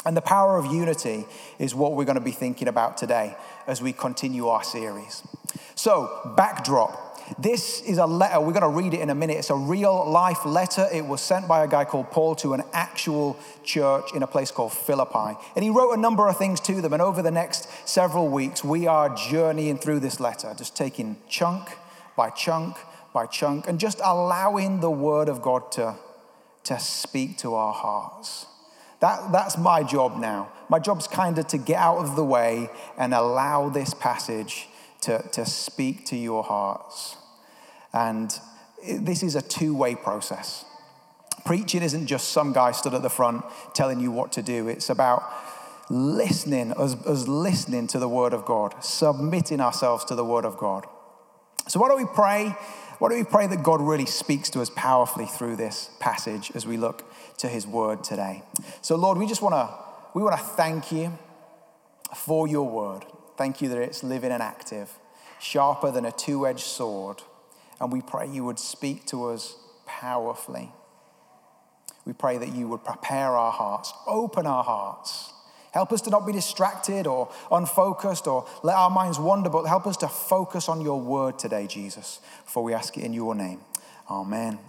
And 0.04 0.16
the 0.16 0.22
power 0.22 0.58
of 0.58 0.66
unity 0.66 1.24
is 1.58 1.74
what 1.74 1.92
we're 1.92 2.04
going 2.04 2.18
to 2.18 2.20
be 2.20 2.30
thinking 2.30 2.68
about 2.68 2.96
today 2.98 3.36
as 3.66 3.80
we 3.80 3.92
continue 3.92 4.48
our 4.48 4.62
series. 4.62 5.22
So, 5.74 6.34
backdrop. 6.36 7.00
This 7.38 7.80
is 7.80 7.96
a 7.96 8.04
letter, 8.04 8.38
we're 8.38 8.52
going 8.52 8.60
to 8.62 8.68
read 8.68 8.92
it 8.92 9.00
in 9.00 9.08
a 9.08 9.14
minute. 9.14 9.38
It's 9.38 9.48
a 9.48 9.56
real 9.56 10.10
life 10.10 10.44
letter. 10.44 10.86
It 10.92 11.06
was 11.06 11.22
sent 11.22 11.48
by 11.48 11.64
a 11.64 11.66
guy 11.66 11.86
called 11.86 12.10
Paul 12.10 12.34
to 12.36 12.52
an 12.52 12.62
actual 12.74 13.38
church 13.64 14.12
in 14.14 14.22
a 14.22 14.26
place 14.26 14.50
called 14.50 14.74
Philippi. 14.74 15.38
And 15.56 15.64
he 15.64 15.70
wrote 15.70 15.92
a 15.92 15.96
number 15.96 16.28
of 16.28 16.36
things 16.36 16.60
to 16.60 16.82
them. 16.82 16.92
And 16.92 17.00
over 17.00 17.22
the 17.22 17.30
next 17.30 17.66
several 17.88 18.28
weeks, 18.28 18.62
we 18.62 18.86
are 18.86 19.14
journeying 19.16 19.78
through 19.78 20.00
this 20.00 20.20
letter, 20.20 20.52
just 20.54 20.76
taking 20.76 21.16
chunk 21.26 21.70
by 22.14 22.28
chunk 22.28 22.76
by 23.14 23.24
chunk 23.24 23.66
and 23.66 23.80
just 23.80 24.00
allowing 24.04 24.80
the 24.80 24.90
word 24.90 25.30
of 25.30 25.40
God 25.40 25.72
to, 25.72 25.96
to 26.64 26.78
speak 26.78 27.38
to 27.38 27.54
our 27.54 27.72
hearts. 27.72 28.46
That, 29.00 29.32
that's 29.32 29.56
my 29.56 29.82
job 29.82 30.18
now. 30.18 30.50
My 30.68 30.78
job's 30.78 31.06
kind 31.06 31.38
of 31.38 31.46
to 31.48 31.58
get 31.58 31.76
out 31.76 31.98
of 31.98 32.16
the 32.16 32.24
way 32.24 32.68
and 32.98 33.14
allow 33.14 33.68
this 33.70 33.94
passage 33.94 34.66
to, 35.02 35.22
to 35.32 35.46
speak 35.46 36.04
to 36.06 36.16
your 36.16 36.42
hearts. 36.42 37.16
And 37.92 38.36
this 38.86 39.22
is 39.22 39.36
a 39.36 39.42
two 39.42 39.74
way 39.74 39.94
process. 39.94 40.64
Preaching 41.44 41.82
isn't 41.82 42.06
just 42.06 42.30
some 42.30 42.52
guy 42.52 42.72
stood 42.72 42.94
at 42.94 43.02
the 43.02 43.10
front 43.10 43.44
telling 43.74 44.00
you 44.00 44.10
what 44.10 44.32
to 44.32 44.42
do, 44.42 44.66
it's 44.66 44.90
about 44.90 45.22
listening, 45.90 46.72
us, 46.72 46.94
us 47.06 47.28
listening 47.28 47.86
to 47.88 47.98
the 47.98 48.08
Word 48.08 48.32
of 48.32 48.46
God, 48.46 48.82
submitting 48.82 49.60
ourselves 49.60 50.04
to 50.06 50.14
the 50.14 50.24
Word 50.24 50.46
of 50.46 50.56
God. 50.56 50.86
So, 51.68 51.80
why 51.80 51.88
don't 51.88 51.98
we 51.98 52.08
pray? 52.14 52.54
Why 52.98 53.08
don't 53.08 53.18
we 53.18 53.24
pray 53.24 53.46
that 53.48 53.62
God 53.62 53.80
really 53.80 54.06
speaks 54.06 54.50
to 54.50 54.60
us 54.60 54.70
powerfully 54.70 55.26
through 55.26 55.56
this 55.56 55.90
passage 56.00 56.52
as 56.54 56.66
we 56.66 56.76
look 56.76 57.04
to 57.38 57.48
his 57.48 57.66
word 57.66 58.04
today. 58.04 58.42
So, 58.82 58.96
Lord, 58.96 59.18
we 59.18 59.26
just 59.26 59.42
want 59.42 59.54
to 59.54 59.84
we 60.14 60.22
want 60.22 60.38
to 60.38 60.44
thank 60.44 60.92
you 60.92 61.18
for 62.16 62.46
your 62.46 62.68
word. 62.68 63.04
Thank 63.36 63.60
you 63.60 63.68
that 63.70 63.78
it's 63.78 64.04
living 64.04 64.30
and 64.30 64.42
active, 64.42 64.88
sharper 65.40 65.90
than 65.90 66.04
a 66.04 66.12
two-edged 66.12 66.60
sword, 66.60 67.22
and 67.80 67.92
we 67.92 68.00
pray 68.00 68.28
you 68.28 68.44
would 68.44 68.60
speak 68.60 69.06
to 69.06 69.26
us 69.26 69.56
powerfully. 69.86 70.70
We 72.06 72.12
pray 72.12 72.38
that 72.38 72.54
you 72.54 72.68
would 72.68 72.84
prepare 72.84 73.36
our 73.36 73.50
hearts, 73.50 73.92
open 74.06 74.46
our 74.46 74.62
hearts. 74.62 75.33
Help 75.74 75.90
us 75.90 76.00
to 76.02 76.10
not 76.10 76.24
be 76.24 76.32
distracted 76.32 77.04
or 77.04 77.28
unfocused 77.50 78.28
or 78.28 78.46
let 78.62 78.76
our 78.76 78.90
minds 78.90 79.18
wander, 79.18 79.50
but 79.50 79.64
help 79.64 79.88
us 79.88 79.96
to 79.96 80.06
focus 80.06 80.68
on 80.68 80.80
your 80.80 81.00
word 81.00 81.36
today, 81.36 81.66
Jesus, 81.66 82.20
for 82.44 82.62
we 82.62 82.72
ask 82.72 82.96
it 82.96 83.02
in 83.02 83.12
your 83.12 83.34
name. 83.34 83.58
Amen. 84.08 84.60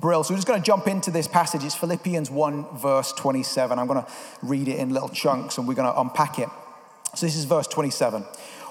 Brill. 0.00 0.24
So 0.24 0.34
we're 0.34 0.38
just 0.38 0.48
going 0.48 0.60
to 0.60 0.66
jump 0.66 0.88
into 0.88 1.12
this 1.12 1.28
passage. 1.28 1.62
It's 1.62 1.76
Philippians 1.76 2.32
1, 2.32 2.78
verse 2.78 3.12
27. 3.12 3.78
I'm 3.78 3.86
going 3.86 4.02
to 4.02 4.10
read 4.42 4.66
it 4.66 4.80
in 4.80 4.90
little 4.90 5.08
chunks 5.08 5.56
and 5.56 5.68
we're 5.68 5.74
going 5.74 5.92
to 5.92 6.00
unpack 6.00 6.40
it. 6.40 6.48
So 7.14 7.24
this 7.24 7.36
is 7.36 7.44
verse 7.44 7.68
27. 7.68 8.22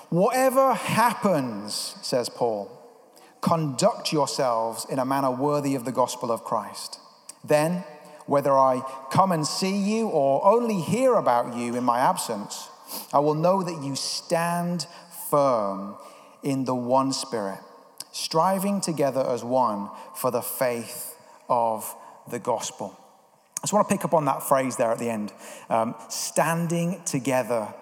Whatever 0.09 0.73
happens, 0.73 1.95
says 2.01 2.27
Paul, 2.27 2.69
conduct 3.39 4.11
yourselves 4.11 4.85
in 4.89 4.99
a 4.99 5.05
manner 5.05 5.31
worthy 5.31 5.75
of 5.75 5.85
the 5.85 5.93
gospel 5.93 6.29
of 6.29 6.43
Christ. 6.43 6.99
Then, 7.41 7.85
whether 8.25 8.57
I 8.57 8.81
come 9.11 9.31
and 9.31 9.45
see 9.45 9.77
you 9.77 10.07
or 10.07 10.45
only 10.45 10.79
hear 10.81 11.15
about 11.15 11.55
you 11.55 11.75
in 11.75 11.83
my 11.83 11.99
absence, 11.99 12.69
I 13.13 13.19
will 13.19 13.35
know 13.35 13.63
that 13.63 13.83
you 13.83 13.95
stand 13.95 14.87
firm 15.29 15.95
in 16.43 16.65
the 16.65 16.75
one 16.75 17.11
spirit, 17.13 17.59
striving 18.11 18.81
together 18.81 19.25
as 19.27 19.43
one 19.43 19.89
for 20.15 20.31
the 20.31 20.41
faith 20.41 21.15
of 21.49 21.93
the 22.29 22.39
gospel. 22.39 22.97
I 23.57 23.61
just 23.65 23.73
want 23.73 23.87
to 23.89 23.95
pick 23.95 24.05
up 24.05 24.13
on 24.13 24.25
that 24.25 24.43
phrase 24.43 24.75
there 24.77 24.91
at 24.91 24.99
the 24.99 25.09
end 25.09 25.33
um, 25.69 25.95
standing 26.09 27.01
together 27.05 27.73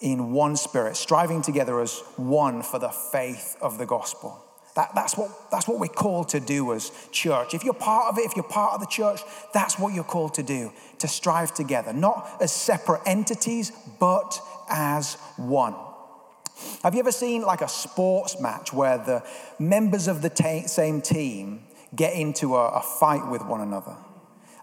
in 0.00 0.32
one 0.32 0.56
spirit, 0.56 0.96
striving 0.96 1.42
together 1.42 1.80
as 1.80 2.00
one 2.16 2.62
for 2.62 2.78
the 2.78 2.90
faith 2.90 3.56
of 3.62 3.78
the 3.78 3.86
gospel. 3.86 4.44
That, 4.74 4.94
that's, 4.94 5.18
what, 5.18 5.50
that's 5.50 5.68
what 5.68 5.78
we're 5.78 5.88
called 5.88 6.30
to 6.30 6.40
do 6.40 6.72
as 6.72 6.90
church. 7.10 7.52
If 7.52 7.62
you're 7.62 7.74
part 7.74 8.10
of 8.10 8.18
it, 8.18 8.22
if 8.22 8.36
you're 8.36 8.42
part 8.42 8.72
of 8.72 8.80
the 8.80 8.86
church, 8.86 9.20
that's 9.52 9.78
what 9.78 9.92
you're 9.92 10.02
called 10.02 10.34
to 10.34 10.42
do, 10.42 10.72
to 10.98 11.08
strive 11.08 11.52
together, 11.52 11.92
not 11.92 12.38
as 12.40 12.52
separate 12.52 13.02
entities, 13.04 13.70
but 14.00 14.40
as 14.70 15.14
one. 15.36 15.74
Have 16.82 16.94
you 16.94 17.00
ever 17.00 17.12
seen 17.12 17.42
like 17.42 17.60
a 17.60 17.68
sports 17.68 18.40
match 18.40 18.72
where 18.72 18.96
the 18.98 19.22
members 19.58 20.08
of 20.08 20.22
the 20.22 20.30
ta- 20.30 20.66
same 20.66 21.02
team 21.02 21.64
get 21.94 22.14
into 22.14 22.56
a, 22.56 22.68
a 22.68 22.80
fight 22.80 23.28
with 23.28 23.44
one 23.44 23.60
another? 23.60 23.96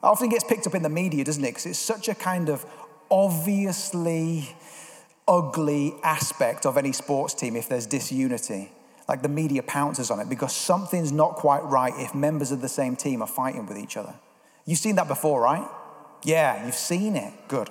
Often 0.02 0.30
gets 0.30 0.44
picked 0.44 0.66
up 0.66 0.74
in 0.76 0.82
the 0.82 0.90
media, 0.90 1.24
doesn't 1.24 1.44
it? 1.44 1.50
Because 1.50 1.66
it's 1.68 1.80
such 1.80 2.08
a 2.08 2.16
kind 2.16 2.50
of 2.50 2.66
obviously 3.12 4.56
ugly 5.28 5.94
aspect 6.04 6.66
of 6.66 6.78
any 6.78 6.94
sports 6.94 7.34
team 7.34 7.56
if 7.56 7.70
there's 7.70 7.86
disunity. 7.86 8.72
Like 9.10 9.24
the 9.24 9.30
media 9.30 9.64
pounces 9.64 10.12
on 10.12 10.20
it 10.20 10.30
because 10.30 10.56
something's 10.56 11.12
not 11.12 11.34
quite 11.34 11.64
right 11.64 11.94
if 11.98 12.14
members 12.14 12.52
of 12.52 12.62
the 12.62 12.70
same 12.70 12.96
team 12.96 13.24
are 13.24 13.28
fighting 13.28 13.66
with 13.66 13.78
each 13.78 13.98
other. 13.98 14.14
You've 14.66 14.78
seen 14.78 14.98
that 14.98 15.08
before, 15.08 15.42
right? 15.42 15.68
Yeah, 16.24 16.64
you've 16.64 16.76
seen 16.76 17.16
it. 17.16 17.34
Good. 17.48 17.70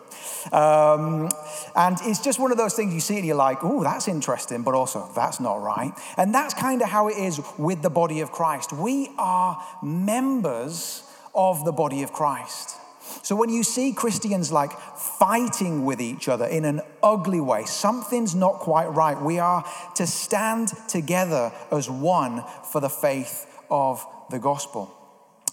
Um, 0.52 1.28
and 1.76 1.96
it's 2.02 2.18
just 2.18 2.40
one 2.40 2.50
of 2.50 2.58
those 2.58 2.74
things 2.74 2.92
you 2.92 2.98
see 2.98 3.18
and 3.18 3.24
you're 3.24 3.36
like, 3.36 3.58
oh, 3.62 3.84
that's 3.84 4.08
interesting, 4.08 4.64
but 4.64 4.74
also 4.74 5.08
that's 5.14 5.38
not 5.38 5.62
right. 5.62 5.92
And 6.16 6.34
that's 6.34 6.54
kind 6.54 6.82
of 6.82 6.88
how 6.88 7.06
it 7.06 7.16
is 7.16 7.40
with 7.56 7.82
the 7.82 7.90
body 7.90 8.20
of 8.20 8.32
Christ. 8.32 8.72
We 8.72 9.10
are 9.16 9.62
members 9.80 11.04
of 11.36 11.64
the 11.64 11.72
body 11.72 12.02
of 12.02 12.12
Christ. 12.12 12.77
So 13.22 13.36
when 13.36 13.50
you 13.50 13.62
see 13.62 13.92
Christians 13.92 14.52
like 14.52 14.72
fighting 14.72 15.84
with 15.84 16.00
each 16.00 16.28
other 16.28 16.46
in 16.46 16.64
an 16.64 16.80
ugly 17.02 17.40
way, 17.40 17.64
something's 17.64 18.34
not 18.34 18.54
quite 18.54 18.86
right. 18.86 19.20
We 19.20 19.38
are 19.38 19.64
to 19.96 20.06
stand 20.06 20.72
together 20.88 21.52
as 21.70 21.90
one 21.90 22.44
for 22.70 22.80
the 22.80 22.88
faith 22.88 23.46
of 23.70 24.04
the 24.30 24.38
gospel. 24.38 24.94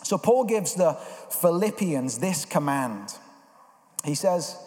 So 0.03 0.17
Paul 0.17 0.43
gives 0.43 0.75
the 0.75 0.93
Philippians 0.93 2.19
this 2.19 2.45
command. 2.45 3.13
He 4.03 4.15
says, 4.15 4.57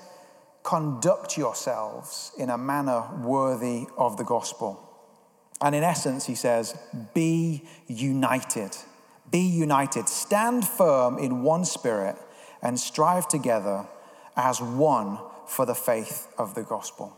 Conduct 0.64 1.38
yourselves 1.38 2.32
in 2.36 2.50
a 2.50 2.58
manner 2.58 3.04
worthy 3.22 3.86
of 3.96 4.16
the 4.16 4.24
gospel. 4.24 4.84
And 5.60 5.74
in 5.74 5.82
essence, 5.82 6.26
he 6.26 6.34
says, 6.34 6.76
Be 7.14 7.62
united. 7.86 8.76
Be 9.30 9.40
united. 9.40 10.08
Stand 10.08 10.66
firm 10.66 11.18
in 11.18 11.42
one 11.42 11.64
spirit 11.64 12.16
and 12.62 12.78
strive 12.78 13.28
together 13.28 13.86
as 14.36 14.60
one 14.60 15.18
for 15.46 15.66
the 15.66 15.74
faith 15.74 16.28
of 16.38 16.54
the 16.54 16.62
gospel. 16.62 17.16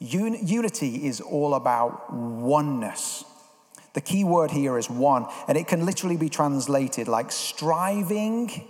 Un- 0.00 0.46
unity 0.46 1.06
is 1.06 1.20
all 1.20 1.54
about 1.54 2.12
oneness. 2.12 3.24
The 3.94 4.00
key 4.00 4.22
word 4.22 4.50
here 4.50 4.78
is 4.78 4.88
one, 4.88 5.26
and 5.48 5.58
it 5.58 5.66
can 5.66 5.84
literally 5.84 6.16
be 6.16 6.28
translated 6.28 7.08
like 7.08 7.32
striving 7.32 8.68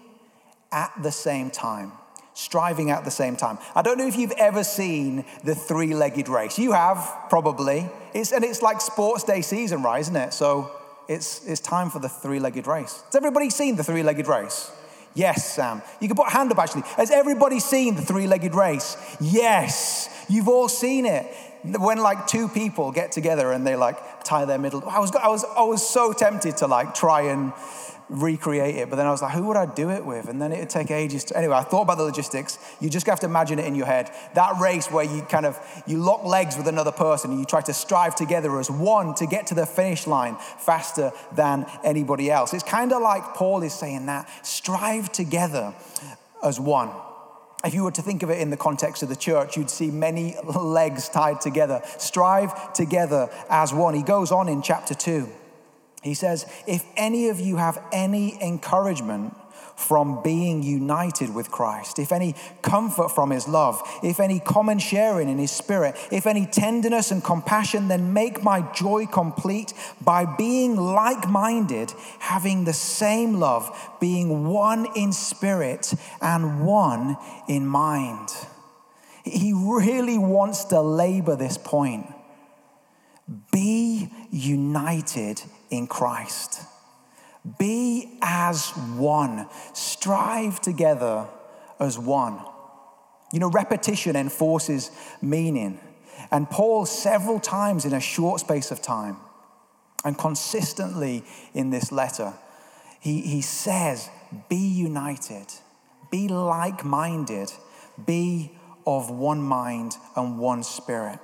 at 0.73 0.93
the 1.03 1.13
same 1.13 1.51
time. 1.51 1.93
Striving 2.33 2.91
at 2.91 3.05
the 3.05 3.11
same 3.11 3.37
time. 3.37 3.59
I 3.75 3.83
don't 3.83 3.99
know 3.99 4.07
if 4.07 4.17
you've 4.17 4.33
ever 4.33 4.63
seen 4.63 5.25
the 5.43 5.57
three 5.57 5.93
legged 5.93 6.29
race. 6.29 6.57
You 6.59 6.73
have, 6.73 7.27
probably. 7.29 7.91
It's, 8.15 8.33
and 8.33 8.45
it's 8.45 8.63
like 8.63 8.81
sports 8.81 9.25
day 9.25 9.43
season, 9.43 9.83
right? 9.83 9.99
Isn't 9.99 10.15
it? 10.17 10.33
So 10.33 10.71
it's, 11.09 11.45
it's 11.47 11.61
time 11.61 11.91
for 11.91 11.99
the 11.99 12.09
three 12.09 12.39
legged 12.39 12.69
race. 12.69 13.03
Has 13.07 13.17
everybody 13.17 13.51
seen 13.51 13.75
the 13.75 13.83
three 13.83 14.05
legged 14.05 14.29
race? 14.29 14.71
Yes, 15.15 15.55
Sam. 15.55 15.83
You 16.01 16.09
can 16.09 16.17
put 16.17 16.29
a 16.29 16.31
hand 16.31 16.53
up 16.53 16.59
actually. 16.59 16.83
Has 16.97 17.11
everybody 17.11 17.61
seen 17.61 17.97
the 17.97 18.03
three 18.03 18.27
legged 18.27 18.55
race? 18.55 18.97
Yes. 19.21 20.09
You've 20.29 20.49
all 20.49 20.69
seen 20.69 21.07
it 21.07 21.27
when 21.65 21.99
like 21.99 22.27
two 22.27 22.49
people 22.49 22.93
get 22.93 23.13
together 23.13 23.53
and 23.53 23.67
they 23.67 23.77
like 23.77 24.25
tie 24.25 24.45
their 24.45 24.59
middle, 24.59 24.83
I 24.89 24.99
was, 25.01 25.15
I 25.17 25.29
was, 25.29 25.45
I 25.45 25.63
was 25.63 25.87
so 25.87 26.13
tempted 26.13 26.59
to 26.59 26.67
like 26.67 26.95
try 26.95 27.23
and 27.23 27.53
recreate 28.09 28.77
it, 28.77 28.91
but 28.91 28.97
then 28.97 29.07
I 29.07 29.11
was 29.11 29.23
like, 29.23 29.33
who 29.33 29.45
would 29.45 29.57
I 29.57 29.67
do 29.67 29.91
it 29.91 30.05
with? 30.05 30.29
And 30.29 30.41
then 30.41 30.53
it 30.53 30.59
would 30.61 30.71
take 30.71 30.91
ages 30.91 31.25
to, 31.25 31.37
anyway, 31.37 31.57
I 31.57 31.63
thought 31.63 31.83
about 31.83 31.99
the 31.99 32.05
logistics. 32.05 32.59
You 32.81 32.89
just 32.89 33.07
have 33.07 33.21
to 33.21 33.27
imagine 33.27 33.59
it 33.59 33.67
in 33.67 33.75
your 33.75 33.87
head. 33.87 34.11
That 34.35 34.59
race 34.61 34.91
where 34.91 35.05
you 35.05 35.23
kind 35.23 35.47
of, 35.47 35.59
you 35.87 35.99
lock 35.99 36.25
legs 36.25 36.57
with 36.57 36.69
another 36.69 36.93
person 36.93 37.31
and 37.31 37.41
you 37.41 37.47
try 37.47 37.61
to 37.63 37.75
strive 37.75 38.15
together 38.15 38.59
as 38.59 38.71
one 38.71 39.15
to 39.17 39.27
get 39.27 39.47
to 39.49 39.55
the 39.55 39.67
finish 39.67 40.07
line 40.07 40.37
faster 40.59 41.13
than 41.33 41.67
anybody 41.85 42.31
else. 42.31 42.55
It's 42.55 42.65
kind 42.65 42.93
of 42.93 43.03
like 43.03 43.23
Paul 43.35 43.63
is 43.63 43.75
saying 43.75 44.07
that, 44.07 44.29
strive 44.47 45.13
together 45.13 45.75
as 46.43 46.59
one 46.59 46.91
if 47.65 47.75
you 47.75 47.83
were 47.83 47.91
to 47.91 48.03
think 48.03 48.23
of 48.23 48.31
it 48.31 48.39
in 48.39 48.51
the 48.51 48.57
context 48.57 49.03
of 49.03 49.09
the 49.09 49.17
church, 49.17 49.57
you'd 49.57 49.71
see 49.71 49.91
many 49.91 50.37
legs 50.45 51.09
tied 51.09 51.41
together. 51.41 51.83
Strive 51.99 52.73
together 52.73 53.31
as 53.51 53.75
one. 53.75 53.95
He 53.95 54.03
goes 54.03 54.31
on 54.31 54.49
in 54.49 54.63
chapter 54.63 54.95
2. 54.95 55.29
He 56.03 56.15
says, 56.15 56.47
If 56.67 56.85
any 56.97 57.29
of 57.29 57.41
you 57.41 57.57
have 57.57 57.83
any 57.93 58.41
encouragement 58.43 59.37
from 59.77 60.23
being 60.23 60.63
united 60.63 61.33
with 61.33 61.51
Christ, 61.51 61.99
if 61.99 62.11
any 62.11 62.35
comfort 62.63 63.11
from 63.11 63.31
his 63.31 63.47
love, 63.47 63.81
if 64.03 64.19
any 64.19 64.41
common 64.41 64.79
sharing 64.79 65.29
in 65.29 65.39
his 65.39 65.53
spirit, 65.53 65.97
if 66.11 66.27
any 66.27 66.47
tenderness 66.47 67.11
and 67.11 67.23
compassion, 67.23 67.89
then 67.89 68.13
make 68.13 68.43
my 68.43 68.61
joy 68.73 69.07
complete 69.07 69.73
by 70.01 70.25
being 70.25 70.77
like 70.77 71.29
minded, 71.29 71.93
having 72.19 72.65
the 72.65 72.73
same 72.73 73.35
love, 73.35 73.71
being 74.01 74.49
one 74.49 74.87
in 74.97 75.13
spirit 75.13 75.95
and 76.21 76.65
one 76.67 77.17
in 77.49 77.67
mind. 77.67 78.31
He 79.25 79.53
really 79.53 80.19
wants 80.19 80.65
to 80.67 80.81
labor 80.81 81.37
this 81.37 81.59
point. 81.59 82.07
Be 83.53 84.11
united 84.31 85.43
in 85.71 85.87
Christ. 85.87 86.63
Be 87.59 88.19
as 88.23 88.71
one. 88.71 89.47
Strive 89.73 90.61
together 90.61 91.27
as 91.79 91.99
one. 91.99 92.41
You 93.33 93.41
know, 93.41 93.51
repetition 93.51 94.17
enforces 94.17 94.91
meaning. 95.23 95.81
And 96.31 96.49
Paul, 96.51 96.87
several 96.87 97.41
times 97.41 97.85
in 97.85 97.93
a 97.93 98.01
short 98.01 98.41
space 98.41 98.71
of 98.71 98.83
time, 98.83 99.17
and 100.05 100.17
consistently 100.17 101.25
in 101.55 101.71
this 101.71 101.93
letter, 101.93 102.35
he, 103.01 103.21
he 103.21 103.41
says, 103.41 104.09
Be 104.49 104.57
united, 104.57 105.47
be 106.11 106.29
like 106.29 106.85
minded, 106.85 107.53
be 108.07 108.53
of 108.87 109.11
one 109.11 109.43
mind 109.43 109.97
and 110.17 110.39
one 110.39 110.63
spirit. 110.63 111.19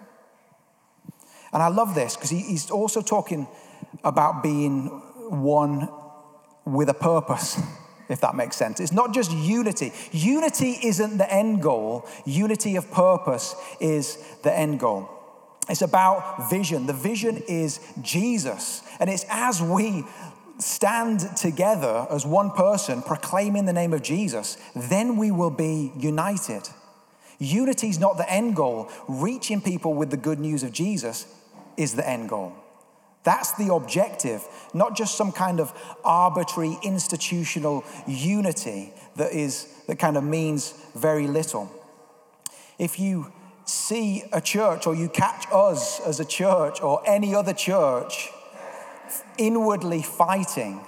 And 1.53 1.63
I 1.63 1.69
love 1.69 1.95
this 1.95 2.17
because 2.17 2.31
he, 2.31 2.41
he's 2.41 2.71
also 2.71 3.01
talking 3.01 3.47
about 4.03 4.43
being 4.43 4.87
one 5.31 5.89
with 6.65 6.89
a 6.89 6.95
purpose, 6.95 7.61
if 8.09 8.21
that 8.21 8.35
makes 8.35 8.57
sense. 8.57 8.81
It's 8.81 8.93
not 8.93 9.15
just 9.15 9.31
unity. 9.31 9.93
Unity 10.13 10.79
isn't 10.83 11.19
the 11.19 11.33
end 11.33 11.63
goal, 11.63 12.07
unity 12.25 12.77
of 12.77 12.91
purpose 12.91 13.55
is 13.81 14.19
the 14.43 14.57
end 14.57 14.81
goal. 14.81 15.09
It's 15.69 15.83
about 15.83 16.51
vision. 16.51 16.87
The 16.87 16.93
vision 16.93 17.43
is 17.49 17.81
Jesus. 18.03 18.83
And 19.01 19.09
it's 19.09 19.25
as 19.31 19.63
we 19.63 20.05
stand 20.59 21.21
together 21.37 22.07
as 22.11 22.27
one 22.27 22.51
person 22.51 23.03
proclaiming 23.03 23.65
the 23.65 23.73
name 23.73 23.93
of 23.93 24.03
Jesus, 24.03 24.59
then 24.77 25.17
we 25.17 25.31
will 25.31 25.51
be 25.51 25.91
united. 25.97 26.69
Unity 27.39 27.89
is 27.89 27.99
not 27.99 28.17
the 28.17 28.31
end 28.31 28.57
goal. 28.57 28.91
Reaching 29.09 29.61
people 29.61 29.95
with 29.95 30.11
the 30.11 30.17
good 30.17 30.39
news 30.39 30.63
of 30.63 30.73
Jesus 30.73 31.27
is 31.77 31.95
the 31.95 32.09
end 32.09 32.29
goal. 32.29 32.53
That's 33.25 33.53
the 33.53 33.73
objective, 33.75 34.47
not 34.75 34.97
just 34.97 35.17
some 35.17 35.33
kind 35.33 35.59
of 35.59 35.73
arbitrary 36.05 36.77
institutional 36.83 37.85
unity 38.07 38.93
that 39.17 39.33
is 39.33 39.67
that 39.87 39.99
kind 39.99 40.17
of 40.17 40.25
means 40.25 40.73
very 40.95 41.27
little. 41.27 41.71
If 42.79 42.99
you 42.99 43.33
see 43.65 44.25
a 44.33 44.41
church 44.41 44.87
or 44.87 44.95
you 44.95 45.09
catch 45.09 45.47
us 45.53 46.01
as 46.01 46.21
a 46.21 46.25
church 46.25 46.83
or 46.83 47.03
any 47.07 47.35
other 47.35 47.53
church 47.53 48.31
inwardly 49.39 50.03
fighting, 50.03 50.81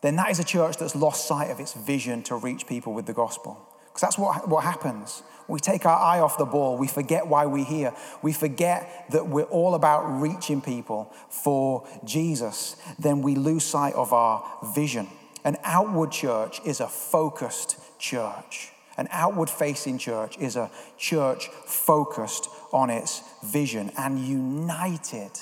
then 0.00 0.16
that 0.16 0.30
is 0.30 0.38
a 0.38 0.44
church 0.44 0.76
that's 0.76 0.94
lost 0.94 1.26
sight 1.26 1.50
of 1.50 1.60
its 1.60 1.74
vision 1.74 2.22
to 2.24 2.36
reach 2.36 2.66
people 2.66 2.92
with 2.92 3.06
the 3.06 3.12
gospel. 3.12 3.69
Because 3.90 4.02
that's 4.02 4.18
what, 4.18 4.48
what 4.48 4.64
happens. 4.64 5.22
We 5.48 5.58
take 5.58 5.84
our 5.84 5.98
eye 5.98 6.20
off 6.20 6.38
the 6.38 6.44
ball. 6.44 6.78
We 6.78 6.86
forget 6.86 7.26
why 7.26 7.46
we're 7.46 7.64
here. 7.64 7.92
We 8.22 8.32
forget 8.32 9.06
that 9.10 9.26
we're 9.26 9.44
all 9.44 9.74
about 9.74 10.04
reaching 10.20 10.60
people 10.60 11.12
for 11.28 11.86
Jesus. 12.04 12.76
Then 13.00 13.20
we 13.20 13.34
lose 13.34 13.64
sight 13.64 13.94
of 13.94 14.12
our 14.12 14.44
vision. 14.74 15.08
An 15.42 15.56
outward 15.64 16.12
church 16.12 16.60
is 16.64 16.78
a 16.78 16.86
focused 16.86 17.76
church. 17.98 18.70
An 18.96 19.08
outward 19.10 19.50
facing 19.50 19.98
church 19.98 20.38
is 20.38 20.54
a 20.54 20.70
church 20.98 21.48
focused 21.48 22.48
on 22.72 22.90
its 22.90 23.22
vision 23.42 23.90
and 23.98 24.18
united, 24.20 25.32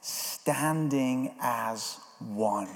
standing 0.00 1.32
as 1.40 1.98
one. 2.18 2.68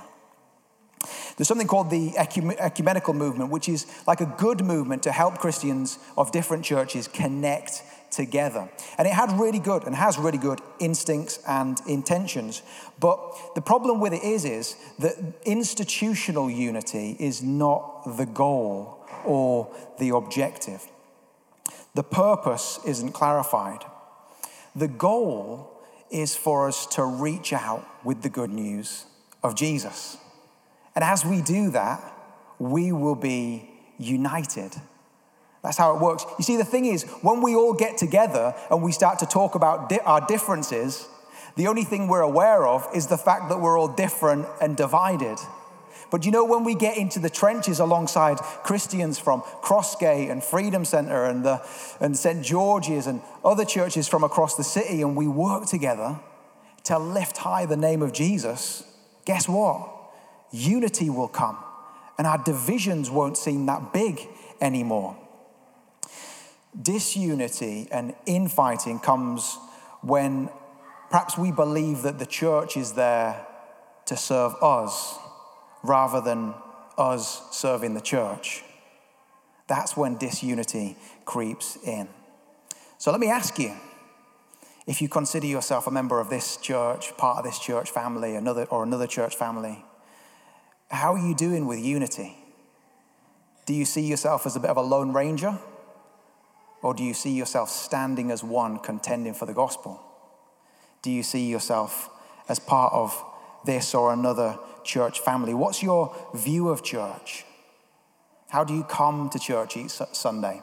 There's 1.37 1.49
something 1.49 1.67
called 1.67 1.91
the 1.91 2.17
ecumenical 2.19 3.15
movement, 3.15 3.51
which 3.51 3.69
is 3.69 3.87
like 4.07 4.21
a 4.21 4.27
good 4.39 4.65
movement 4.65 5.03
to 5.05 5.12
help 5.12 5.39
Christians 5.39 5.99
of 6.17 6.33
different 6.33 6.65
churches 6.65 7.09
connect 7.09 7.83
together. 8.11 8.69
And 8.99 9.09
it 9.09 9.15
had 9.15 9.33
really 9.41 9.59
good 9.59 9.85
and 9.85 9.97
has 9.97 10.19
really 10.19 10.39
good 10.39 10.61
instincts 10.79 11.39
and 11.49 11.81
intentions. 11.89 12.62
But 13.01 13.55
the 13.55 13.62
problem 13.62 14.01
with 14.01 14.12
it 14.12 14.23
is, 14.23 14.45
is 14.45 14.77
that 14.99 15.15
institutional 15.45 16.51
unity 16.51 17.17
is 17.19 17.43
not 17.43 18.17
the 18.19 18.27
goal 18.27 19.07
or 19.25 19.75
the 19.99 20.11
objective. 20.11 20.87
The 21.95 22.03
purpose 22.03 22.79
isn't 22.87 23.12
clarified. 23.12 23.85
The 24.77 24.89
goal 24.89 25.83
is 26.11 26.37
for 26.37 26.69
us 26.69 26.87
to 26.87 27.05
reach 27.05 27.53
out 27.53 27.87
with 28.05 28.23
the 28.23 28.29
good 28.29 28.51
news 28.51 29.07
of 29.43 29.55
Jesus. 29.55 30.19
And 30.94 31.02
as 31.02 31.25
we 31.25 31.40
do 31.40 31.70
that, 31.70 32.00
we 32.58 32.92
will 32.92 33.14
be 33.14 33.68
united. 33.99 34.72
That's 35.62 35.78
how 35.78 35.94
it 35.94 36.00
works. 36.00 36.25
You 36.38 36.44
see, 36.44 36.56
the 36.56 36.64
thing 36.64 36.87
is, 36.87 37.04
when 37.22 37.40
we 37.40 37.54
all 37.54 37.72
get 37.72 37.96
together 37.96 38.54
and 38.70 38.82
we 38.82 38.92
start 38.92 39.20
to 39.20 39.26
talk 39.26 39.54
about 39.54 39.88
di- 39.88 40.00
our 40.00 40.20
differences, 40.26 41.08
the 41.56 41.68
only 41.68 41.84
thing 41.84 42.08
we're 42.08 42.20
aware 42.20 42.66
of 42.66 42.87
is 42.94 43.06
the 43.06 43.18
fact 43.18 43.49
that 43.49 43.61
we're 43.61 43.78
all 43.78 43.88
different 43.88 44.46
and 44.61 44.76
divided. 44.76 45.38
But 46.11 46.26
you 46.26 46.30
know, 46.30 46.44
when 46.44 46.64
we 46.64 46.75
get 46.75 46.99
into 46.99 47.20
the 47.20 47.30
trenches 47.30 47.78
alongside 47.78 48.38
Christians 48.38 49.18
from 49.18 49.42
Crossgate 49.62 50.30
and 50.30 50.42
Freedom 50.42 50.84
Center 50.84 51.25
and, 51.25 51.44
the, 51.44 51.62
and 52.00 52.16
St. 52.16 52.44
George's 52.44 53.06
and 53.06 53.22
other 53.44 53.64
churches 53.64 54.08
from 54.08 54.25
across 54.25 54.56
the 54.56 54.64
city, 54.64 55.00
and 55.00 55.16
we 55.16 55.28
work 55.28 55.66
together 55.66 56.20
to 56.84 56.99
lift 56.99 57.38
high 57.38 57.66
the 57.66 57.76
name 57.76 58.02
of 58.02 58.12
Jesus, 58.12 58.84
guess 59.25 59.49
what? 59.49 60.01
Unity 60.52 61.09
will 61.11 61.28
come, 61.28 61.56
and 62.18 62.26
our 62.26 62.38
divisions 62.38 63.11
won't 63.11 63.37
seem 63.37 63.66
that 63.66 63.92
big 63.92 64.28
anymore. 64.61 65.16
Disunity 66.80 67.88
and 67.90 68.14
infighting 68.26 68.99
comes 68.99 69.59
when 70.02 70.50
perhaps 71.11 71.37
we 71.37 71.50
believe 71.50 72.02
that 72.02 72.18
the 72.18 72.26
church 72.26 72.76
is 72.76 72.92
there 72.92 73.47
to 74.06 74.16
serve 74.16 74.54
us 74.62 75.18
rather 75.82 76.21
than 76.21 76.54
us 76.99 77.42
serving 77.50 77.94
the 77.94 78.00
church. 78.00 78.62
That's 79.68 79.97
when 79.97 80.16
disunity 80.18 80.97
creeps 81.25 81.78
in. 81.85 82.09
So 82.99 83.11
let 83.11 83.21
me 83.21 83.28
ask 83.28 83.59
you 83.59 83.75
if 84.87 85.00
you 85.00 85.09
consider 85.09 85.47
yourself 85.47 85.87
a 85.87 85.90
member 85.90 86.21
of 86.21 86.28
this 86.28 86.56
church, 86.56 87.16
part 87.16 87.38
of 87.38 87.44
this 87.44 87.59
church 87.59 87.90
family, 87.90 88.35
another, 88.35 88.64
or 88.64 88.82
another 88.82 89.06
church 89.06 89.37
family, 89.37 89.85
how 90.92 91.14
are 91.14 91.18
you 91.18 91.34
doing 91.34 91.66
with 91.66 91.78
unity? 91.78 92.37
Do 93.64 93.75
you 93.75 93.84
see 93.84 94.02
yourself 94.02 94.44
as 94.44 94.56
a 94.56 94.61
bit 94.61 94.70
of 94.70 94.76
a 94.76 94.82
lone 94.82 95.12
ranger? 95.12 95.58
Or 96.82 96.92
do 96.92 97.02
you 97.02 97.14
see 97.14 97.32
yourself 97.32 97.70
standing 97.70 98.30
as 98.30 98.44
one 98.44 98.78
contending 98.78 99.34
for 99.34 99.46
the 99.46 99.54
gospel? 99.54 100.00
Do 101.00 101.11
you 101.11 101.22
see 101.22 101.49
yourself 101.49 102.11
as 102.49 102.58
part 102.58 102.92
of 102.92 103.25
this 103.64 103.94
or 103.94 104.12
another 104.12 104.58
church 104.84 105.20
family? 105.20 105.54
What's 105.54 105.82
your 105.82 106.14
view 106.34 106.68
of 106.68 106.82
church? 106.82 107.44
How 108.50 108.62
do 108.62 108.75
you 108.75 108.84
come 108.84 109.30
to 109.30 109.38
church 109.38 109.76
each 109.78 109.92
Sunday? 110.12 110.61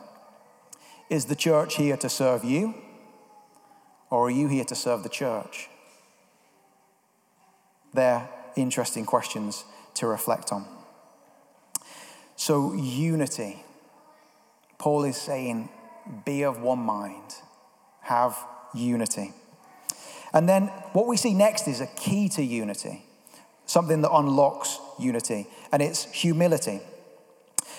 Is 1.10 1.26
the 1.26 1.36
church 1.36 1.78
here 1.78 1.98
to 1.98 2.10
serve 2.10 2.44
you? 2.44 2.76
Or 4.12 4.28
are 4.28 4.32
you 4.32 4.48
here 4.48 4.66
to 4.66 4.76
serve 4.76 5.02
the 5.02 5.10
church? 5.10 5.70
They're 7.94 8.30
interesting 8.56 9.06
questions 9.06 9.64
to 9.96 10.08
reflect 10.08 10.52
on. 10.52 10.66
So, 12.36 12.74
unity. 12.74 13.64
Paul 14.78 15.04
is 15.04 15.18
saying, 15.18 15.70
be 16.26 16.44
of 16.44 16.62
one 16.62 16.80
mind, 16.80 17.34
have 18.02 18.38
unity. 18.74 19.34
And 20.34 20.48
then 20.48 20.68
what 20.94 21.08
we 21.08 21.18
see 21.18 21.34
next 21.34 21.68
is 21.68 21.82
a 21.82 21.88
key 21.88 22.30
to 22.30 22.44
unity 22.44 23.04
something 23.70 24.02
that 24.02 24.12
unlocks 24.12 24.80
unity, 24.98 25.48
and 25.72 25.82
it's 25.82 26.12
humility. 26.12 26.82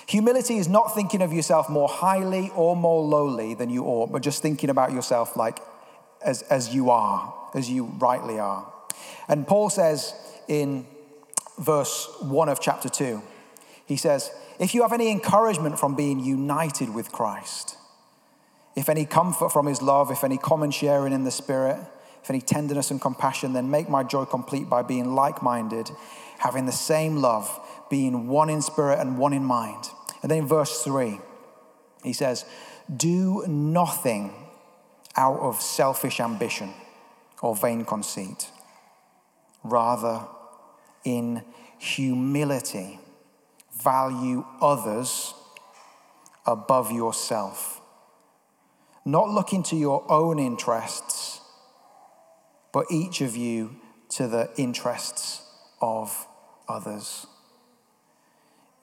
Humility 0.07 0.59
is 0.59 0.69
not 0.69 0.95
thinking 0.95 1.21
of 1.21 1.33
yourself 1.33 1.69
more 1.69 1.89
highly 1.89 2.51
or 2.55 2.77
more 2.77 3.03
lowly 3.03 3.55
than 3.55 3.71
you 3.71 3.85
ought, 3.85 4.13
but 4.13 4.23
just 4.23 4.41
thinking 4.41 4.71
about 4.71 4.93
yourself 4.93 5.37
like 5.37 5.59
as, 6.25 6.43
as 6.43 6.73
you 6.73 6.91
are, 6.91 7.35
as 7.55 7.69
you 7.69 7.87
rightly 7.99 8.39
are. 8.39 8.73
And 9.29 9.47
Paul 9.47 9.69
says 9.69 10.15
in 10.47 10.87
verse 11.59 12.09
1 12.21 12.49
of 12.49 12.61
chapter 12.61 12.89
2, 12.89 13.23
he 13.87 13.97
says, 13.97 14.31
If 14.59 14.75
you 14.75 14.83
have 14.83 14.93
any 14.93 15.11
encouragement 15.11 15.79
from 15.79 15.95
being 15.95 16.21
united 16.21 16.95
with 16.95 17.13
Christ, 17.13 17.77
if 18.77 18.89
any 18.89 19.05
comfort 19.05 19.51
from 19.51 19.67
his 19.67 19.83
love, 19.83 20.11
if 20.11 20.23
any 20.25 20.39
common 20.39 20.71
sharing 20.71 21.13
in 21.13 21.25
the 21.25 21.31
Spirit, 21.31 21.79
if 22.23 22.31
any 22.31 22.41
tenderness 22.41 22.91
and 22.91 23.01
compassion, 23.01 23.53
then 23.53 23.71
make 23.71 23.89
my 23.89 24.03
joy 24.03 24.25
complete 24.25 24.69
by 24.69 24.83
being 24.83 25.15
like 25.15 25.43
minded, 25.43 25.91
having 26.39 26.67
the 26.67 26.73
same 26.73 27.17
love, 27.17 27.59
being 27.89 28.29
one 28.29 28.51
in 28.51 28.63
spirit 28.63 28.99
and 28.99 29.19
one 29.19 29.33
in 29.33 29.45
mind. 29.45 29.85
And 30.23 30.31
then 30.31 30.41
in 30.41 30.47
verse 30.47 30.83
3, 30.83 31.19
he 32.05 32.13
says, 32.13 32.45
Do 32.95 33.45
nothing 33.47 34.35
out 35.17 35.41
of 35.41 35.61
selfish 35.61 36.21
ambition 36.21 36.73
or 37.43 37.57
vain 37.57 37.85
conceit. 37.85 38.51
Rather, 39.65 40.27
in 41.05 41.43
humility, 41.79 42.99
value 43.83 44.45
others 44.61 45.35
above 46.47 46.93
yourself. 46.93 47.81
Not 49.05 49.31
looking 49.31 49.63
to 49.65 49.77
your 49.77 50.05
own 50.11 50.39
interests 50.39 51.41
but 52.73 52.87
each 52.91 53.21
of 53.21 53.37
you 53.37 53.77
to 54.11 54.27
the 54.27 54.51
interests 54.57 55.43
of 55.81 56.27
others. 56.69 57.27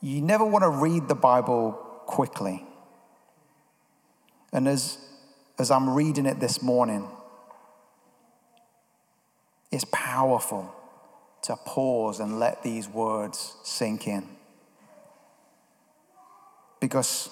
You 0.02 0.22
never 0.22 0.46
want 0.46 0.64
to 0.64 0.70
read 0.70 1.08
the 1.08 1.16
Bible 1.16 1.72
quickly. 2.06 2.64
And 4.54 4.68
as, 4.68 4.98
as 5.58 5.72
I'm 5.72 5.90
reading 5.90 6.26
it 6.26 6.40
this 6.40 6.62
morning, 6.62 7.08
it's 9.72 9.86
powerful 9.92 10.74
to 11.48 11.56
pause 11.56 12.20
and 12.20 12.40
let 12.40 12.62
these 12.62 12.90
words 12.90 13.56
sink 13.64 14.06
in. 14.06 14.28
Because 16.82 17.30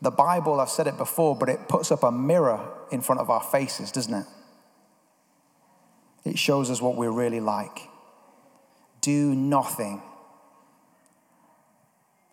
the 0.00 0.10
Bible, 0.10 0.58
I've 0.58 0.68
said 0.68 0.88
it 0.88 0.96
before, 0.96 1.36
but 1.36 1.48
it 1.48 1.68
puts 1.68 1.92
up 1.92 2.02
a 2.02 2.10
mirror 2.10 2.60
in 2.90 3.00
front 3.00 3.20
of 3.20 3.30
our 3.30 3.40
faces, 3.40 3.92
doesn't 3.92 4.14
it? 4.14 4.26
It 6.24 6.38
shows 6.38 6.70
us 6.70 6.82
what 6.82 6.96
we're 6.96 7.12
really 7.12 7.38
like. 7.38 7.88
Do 9.00 9.32
nothing. 9.32 10.02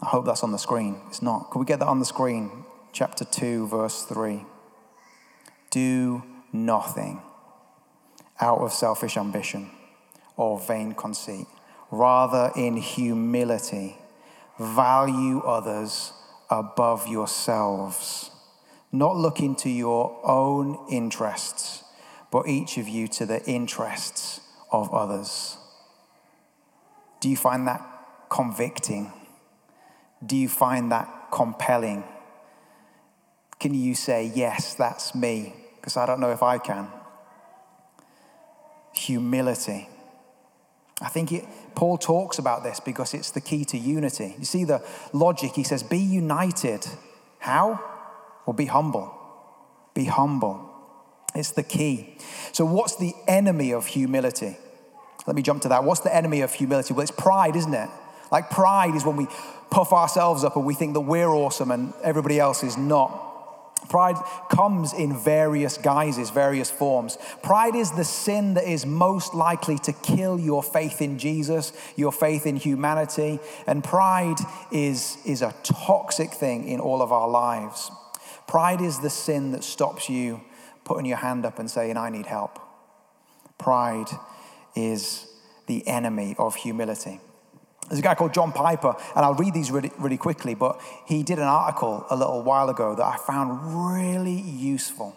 I 0.01 0.07
hope 0.07 0.25
that's 0.25 0.43
on 0.43 0.51
the 0.51 0.57
screen. 0.57 0.99
It's 1.09 1.21
not. 1.21 1.51
Can 1.51 1.59
we 1.59 1.65
get 1.65 1.77
that 1.77 1.87
on 1.87 1.99
the 1.99 2.05
screen? 2.05 2.65
Chapter 2.91 3.23
2, 3.23 3.67
verse 3.67 4.01
3. 4.03 4.43
Do 5.69 6.23
nothing 6.51 7.21
out 8.41 8.59
of 8.59 8.73
selfish 8.73 9.15
ambition 9.15 9.69
or 10.39 10.59
vain 10.59 10.93
conceit. 10.93 11.45
Rather, 11.91 12.51
in 12.55 12.77
humility, 12.77 13.97
value 14.59 15.39
others 15.41 16.13
above 16.49 17.07
yourselves, 17.07 18.31
not 18.91 19.15
looking 19.15 19.55
to 19.55 19.69
your 19.69 20.19
own 20.23 20.85
interests 20.89 21.83
but 22.31 22.47
each 22.47 22.77
of 22.77 22.87
you 22.87 23.07
to 23.07 23.25
the 23.25 23.43
interests 23.45 24.41
of 24.71 24.93
others. 24.93 25.57
Do 27.19 27.29
you 27.29 27.37
find 27.37 27.67
that 27.67 27.85
convicting? 28.29 29.11
Do 30.25 30.35
you 30.37 30.47
find 30.47 30.91
that 30.91 31.27
compelling? 31.31 32.03
Can 33.59 33.73
you 33.73 33.95
say, 33.95 34.31
Yes, 34.33 34.75
that's 34.75 35.15
me? 35.15 35.53
Because 35.75 35.97
I 35.97 36.05
don't 36.05 36.19
know 36.19 36.31
if 36.31 36.43
I 36.43 36.57
can. 36.59 36.87
Humility. 38.93 39.87
I 41.01 41.07
think 41.07 41.31
it, 41.31 41.45
Paul 41.75 41.97
talks 41.97 42.39
about 42.39 42.63
this 42.63 42.79
because 42.79 43.13
it's 43.13 43.31
the 43.31 43.41
key 43.41 43.63
to 43.65 43.77
unity. 43.77 44.35
You 44.37 44.45
see 44.45 44.65
the 44.65 44.83
logic. 45.13 45.51
He 45.55 45.63
says, 45.63 45.81
Be 45.81 45.97
united. 45.97 46.85
How? 47.39 47.79
Well, 48.45 48.53
be 48.53 48.65
humble. 48.65 49.13
Be 49.93 50.05
humble. 50.05 50.69
It's 51.35 51.51
the 51.51 51.63
key. 51.63 52.17
So, 52.51 52.65
what's 52.65 52.97
the 52.97 53.13
enemy 53.27 53.71
of 53.71 53.85
humility? 53.85 54.57
Let 55.25 55.35
me 55.35 55.41
jump 55.41 55.61
to 55.63 55.69
that. 55.69 55.83
What's 55.83 56.01
the 56.01 56.13
enemy 56.13 56.41
of 56.41 56.53
humility? 56.53 56.93
Well, 56.93 57.01
it's 57.01 57.11
pride, 57.11 57.55
isn't 57.55 57.73
it? 57.73 57.89
Like, 58.31 58.49
pride 58.49 58.95
is 58.95 59.05
when 59.05 59.15
we 59.15 59.27
puff 59.69 59.93
ourselves 59.93 60.43
up 60.43 60.55
and 60.55 60.65
we 60.65 60.73
think 60.73 60.93
that 60.93 61.01
we're 61.01 61.29
awesome 61.29 61.71
and 61.71 61.93
everybody 62.03 62.39
else 62.39 62.63
is 62.63 62.77
not. 62.77 63.28
Pride 63.87 64.17
comes 64.49 64.93
in 64.93 65.17
various 65.17 65.77
guises, 65.77 66.29
various 66.29 66.69
forms. 66.69 67.17
Pride 67.41 67.75
is 67.75 67.91
the 67.91 68.03
sin 68.03 68.53
that 68.53 68.65
is 68.65 68.85
most 68.85 69.33
likely 69.33 69.79
to 69.79 69.93
kill 69.93 70.39
your 70.39 70.61
faith 70.61 71.01
in 71.01 71.17
Jesus, 71.17 71.73
your 71.95 72.11
faith 72.11 72.45
in 72.45 72.55
humanity. 72.55 73.39
And 73.65 73.83
pride 73.83 74.37
is, 74.71 75.17
is 75.25 75.41
a 75.41 75.55
toxic 75.63 76.33
thing 76.33 76.67
in 76.67 76.79
all 76.79 77.01
of 77.01 77.11
our 77.11 77.27
lives. 77.27 77.89
Pride 78.47 78.81
is 78.81 78.99
the 78.99 79.09
sin 79.09 79.51
that 79.53 79.63
stops 79.63 80.09
you 80.09 80.41
putting 80.83 81.05
your 81.05 81.17
hand 81.17 81.45
up 81.45 81.59
and 81.59 81.69
saying, 81.69 81.97
I 81.97 82.09
need 82.09 82.25
help. 82.25 82.59
Pride 83.57 84.09
is 84.75 85.27
the 85.67 85.87
enemy 85.87 86.35
of 86.37 86.55
humility. 86.55 87.19
There's 87.89 87.99
a 87.99 88.03
guy 88.03 88.15
called 88.15 88.33
John 88.33 88.51
Piper, 88.51 88.95
and 89.15 89.25
I'll 89.25 89.33
read 89.33 89.53
these 89.53 89.71
really, 89.71 89.91
really 89.97 90.17
quickly, 90.17 90.53
but 90.53 90.79
he 91.05 91.23
did 91.23 91.39
an 91.39 91.45
article 91.45 92.05
a 92.09 92.15
little 92.15 92.43
while 92.43 92.69
ago 92.69 92.95
that 92.95 93.03
I 93.03 93.17
found 93.17 93.95
really 93.95 94.39
useful. 94.39 95.15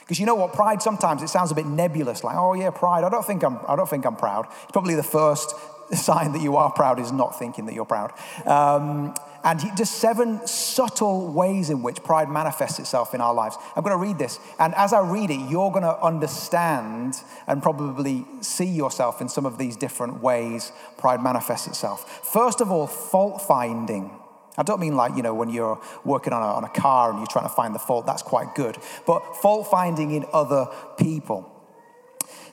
Because 0.00 0.20
you 0.20 0.26
know 0.26 0.34
what, 0.34 0.52
pride 0.52 0.82
sometimes 0.82 1.22
it 1.22 1.28
sounds 1.28 1.50
a 1.50 1.54
bit 1.54 1.66
nebulous, 1.66 2.22
like, 2.22 2.36
oh 2.36 2.52
yeah, 2.54 2.70
pride. 2.70 3.04
I 3.04 3.08
don't 3.08 3.24
think 3.24 3.42
I'm, 3.42 3.58
I 3.66 3.74
don't 3.74 3.88
think 3.88 4.04
I'm 4.04 4.16
proud. 4.16 4.46
It's 4.62 4.72
probably 4.72 4.94
the 4.94 5.02
first 5.02 5.54
sign 5.92 6.32
that 6.32 6.42
you 6.42 6.56
are 6.56 6.72
proud 6.72 6.98
is 6.98 7.12
not 7.12 7.38
thinking 7.38 7.66
that 7.66 7.74
you're 7.74 7.84
proud. 7.84 8.12
Um, 8.46 9.14
and 9.44 9.60
he, 9.60 9.70
just 9.76 9.96
seven 9.96 10.46
subtle 10.46 11.30
ways 11.30 11.68
in 11.68 11.82
which 11.82 12.02
pride 12.02 12.30
manifests 12.30 12.78
itself 12.78 13.14
in 13.14 13.20
our 13.20 13.34
lives. 13.34 13.56
I'm 13.76 13.82
going 13.82 13.96
to 13.96 14.02
read 14.02 14.18
this, 14.18 14.40
and 14.58 14.74
as 14.74 14.94
I 14.94 15.00
read 15.00 15.30
it, 15.30 15.50
you're 15.50 15.70
going 15.70 15.84
to 15.84 16.00
understand 16.00 17.16
and 17.46 17.62
probably 17.62 18.24
see 18.40 18.64
yourself 18.64 19.20
in 19.20 19.28
some 19.28 19.44
of 19.44 19.58
these 19.58 19.76
different 19.76 20.22
ways 20.22 20.72
pride 20.96 21.22
manifests 21.22 21.66
itself. 21.66 22.26
First 22.32 22.62
of 22.62 22.72
all, 22.72 22.86
fault 22.86 23.42
finding. 23.42 24.10
I 24.56 24.62
don't 24.62 24.80
mean 24.80 24.96
like, 24.96 25.16
you 25.16 25.22
know, 25.22 25.34
when 25.34 25.50
you're 25.50 25.80
working 26.04 26.32
on 26.32 26.42
a, 26.42 26.46
on 26.46 26.64
a 26.64 26.68
car 26.68 27.10
and 27.10 27.18
you're 27.18 27.26
trying 27.26 27.44
to 27.46 27.54
find 27.54 27.74
the 27.74 27.78
fault, 27.80 28.06
that's 28.06 28.22
quite 28.22 28.54
good. 28.54 28.78
But 29.06 29.36
fault 29.36 29.70
finding 29.70 30.12
in 30.12 30.24
other 30.32 30.68
people. 30.96 31.50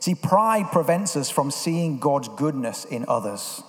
See, 0.02 0.16
pride 0.16 0.72
prevents 0.72 1.16
us 1.16 1.30
from 1.30 1.52
seeing 1.52 2.00
God's 2.00 2.28
goodness 2.28 2.86
in 2.86 3.06
others. 3.08 3.64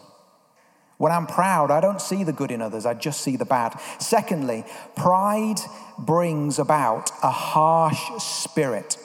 When 0.96 1.12
I'm 1.12 1.26
proud, 1.26 1.70
I 1.70 1.80
don't 1.80 2.00
see 2.00 2.24
the 2.24 2.32
good 2.32 2.50
in 2.50 2.62
others, 2.62 2.86
I 2.86 2.94
just 2.94 3.20
see 3.20 3.36
the 3.36 3.44
bad. 3.44 3.78
Secondly, 3.98 4.64
pride 4.96 5.60
brings 5.98 6.58
about 6.58 7.10
a 7.22 7.30
harsh 7.30 8.00
spirit. 8.22 8.96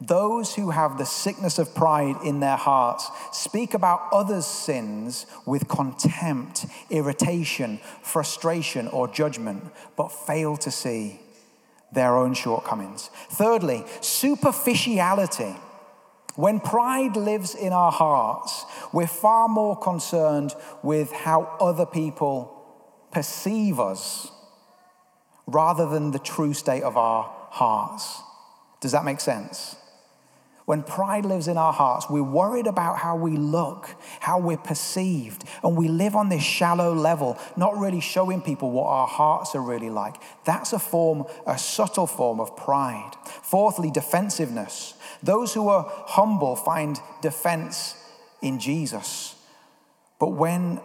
Those 0.00 0.56
who 0.56 0.70
have 0.70 0.98
the 0.98 1.06
sickness 1.06 1.58
of 1.58 1.74
pride 1.74 2.16
in 2.24 2.40
their 2.40 2.56
hearts 2.56 3.08
speak 3.32 3.72
about 3.72 4.08
others' 4.12 4.46
sins 4.46 5.26
with 5.46 5.68
contempt, 5.68 6.66
irritation, 6.90 7.78
frustration, 8.02 8.88
or 8.88 9.06
judgment, 9.06 9.64
but 9.96 10.08
fail 10.08 10.56
to 10.56 10.72
see 10.72 11.20
their 11.92 12.16
own 12.16 12.34
shortcomings. 12.34 13.10
Thirdly, 13.30 13.84
superficiality. 14.00 15.54
When 16.36 16.60
pride 16.60 17.16
lives 17.16 17.54
in 17.54 17.72
our 17.72 17.90
hearts, 17.90 18.64
we're 18.92 19.06
far 19.06 19.48
more 19.48 19.76
concerned 19.76 20.54
with 20.82 21.10
how 21.10 21.56
other 21.60 21.86
people 21.86 22.52
perceive 23.10 23.80
us 23.80 24.30
rather 25.46 25.88
than 25.88 26.10
the 26.10 26.18
true 26.18 26.52
state 26.52 26.82
of 26.82 26.96
our 26.96 27.24
hearts. 27.50 28.20
Does 28.80 28.92
that 28.92 29.04
make 29.04 29.20
sense? 29.20 29.76
When 30.66 30.82
pride 30.82 31.24
lives 31.24 31.46
in 31.46 31.56
our 31.56 31.72
hearts, 31.72 32.10
we're 32.10 32.24
worried 32.24 32.66
about 32.66 32.98
how 32.98 33.14
we 33.14 33.36
look, 33.36 33.88
how 34.18 34.40
we're 34.40 34.56
perceived, 34.56 35.44
and 35.62 35.76
we 35.76 35.86
live 35.86 36.16
on 36.16 36.28
this 36.28 36.42
shallow 36.42 36.92
level, 36.92 37.38
not 37.56 37.78
really 37.78 38.00
showing 38.00 38.42
people 38.42 38.72
what 38.72 38.88
our 38.88 39.06
hearts 39.06 39.54
are 39.54 39.62
really 39.62 39.90
like. 39.90 40.16
That's 40.44 40.72
a 40.72 40.80
form, 40.80 41.24
a 41.46 41.56
subtle 41.56 42.08
form 42.08 42.40
of 42.40 42.56
pride. 42.56 43.12
Fourthly, 43.24 43.92
defensiveness. 43.92 44.94
Those 45.22 45.54
who 45.54 45.68
are 45.68 45.86
humble 45.88 46.56
find 46.56 47.00
defense 47.22 47.96
in 48.42 48.58
Jesus. 48.58 49.34
But 50.18 50.30
when 50.30 50.80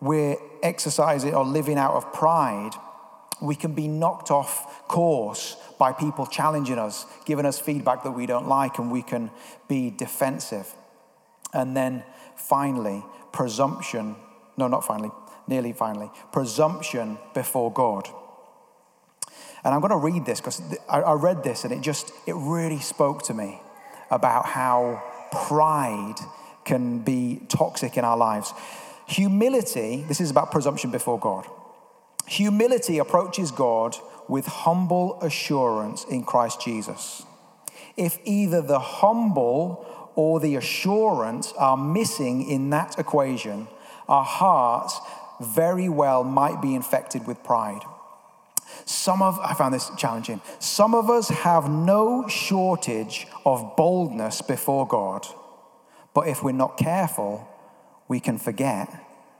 we're 0.00 0.36
exercising 0.62 1.34
or 1.34 1.44
living 1.44 1.78
out 1.78 1.94
of 1.94 2.12
pride, 2.12 2.72
we 3.40 3.54
can 3.54 3.74
be 3.74 3.88
knocked 3.88 4.30
off 4.30 4.86
course 4.88 5.56
by 5.78 5.92
people 5.92 6.26
challenging 6.26 6.78
us, 6.78 7.06
giving 7.24 7.46
us 7.46 7.58
feedback 7.58 8.04
that 8.04 8.12
we 8.12 8.26
don't 8.26 8.48
like, 8.48 8.78
and 8.78 8.90
we 8.90 9.02
can 9.02 9.30
be 9.68 9.90
defensive. 9.90 10.72
And 11.52 11.76
then 11.76 12.04
finally, 12.36 13.04
presumption 13.32 14.16
no, 14.56 14.68
not 14.68 14.84
finally, 14.84 15.10
nearly 15.46 15.72
finally, 15.72 16.10
presumption 16.30 17.18
before 17.34 17.72
God. 17.72 18.08
And 19.64 19.72
I'm 19.72 19.80
going 19.80 19.90
to 19.90 19.96
read 19.96 20.26
this 20.26 20.40
because 20.40 20.60
I 20.88 21.12
read 21.12 21.44
this 21.44 21.64
and 21.64 21.72
it 21.72 21.82
just, 21.82 22.12
it 22.26 22.34
really 22.34 22.80
spoke 22.80 23.22
to 23.24 23.34
me 23.34 23.60
about 24.10 24.46
how 24.46 25.02
pride 25.30 26.16
can 26.64 26.98
be 26.98 27.40
toxic 27.48 27.96
in 27.96 28.04
our 28.04 28.16
lives. 28.16 28.52
Humility, 29.06 30.04
this 30.08 30.20
is 30.20 30.30
about 30.30 30.50
presumption 30.50 30.90
before 30.90 31.18
God. 31.18 31.46
Humility 32.26 32.98
approaches 32.98 33.50
God 33.50 33.96
with 34.28 34.46
humble 34.46 35.20
assurance 35.20 36.04
in 36.04 36.24
Christ 36.24 36.60
Jesus. 36.60 37.24
If 37.96 38.18
either 38.24 38.62
the 38.62 38.78
humble 38.78 39.86
or 40.14 40.40
the 40.40 40.56
assurance 40.56 41.52
are 41.58 41.76
missing 41.76 42.48
in 42.48 42.70
that 42.70 42.98
equation, 42.98 43.68
our 44.08 44.24
hearts 44.24 44.98
very 45.40 45.88
well 45.88 46.24
might 46.24 46.62
be 46.62 46.74
infected 46.74 47.26
with 47.26 47.42
pride. 47.42 47.82
Some 48.92 49.22
of, 49.22 49.38
I 49.40 49.54
found 49.54 49.74
this 49.74 49.90
challenging. 49.96 50.40
Some 50.58 50.94
of 50.94 51.10
us 51.10 51.28
have 51.28 51.70
no 51.70 52.28
shortage 52.28 53.26
of 53.46 53.76
boldness 53.76 54.42
before 54.42 54.86
God, 54.86 55.26
but 56.14 56.28
if 56.28 56.42
we're 56.42 56.52
not 56.52 56.76
careful, 56.76 57.48
we 58.08 58.20
can 58.20 58.38
forget 58.38 58.88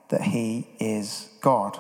that 0.09 0.23
He 0.23 0.67
is 0.81 1.29
God. 1.41 1.79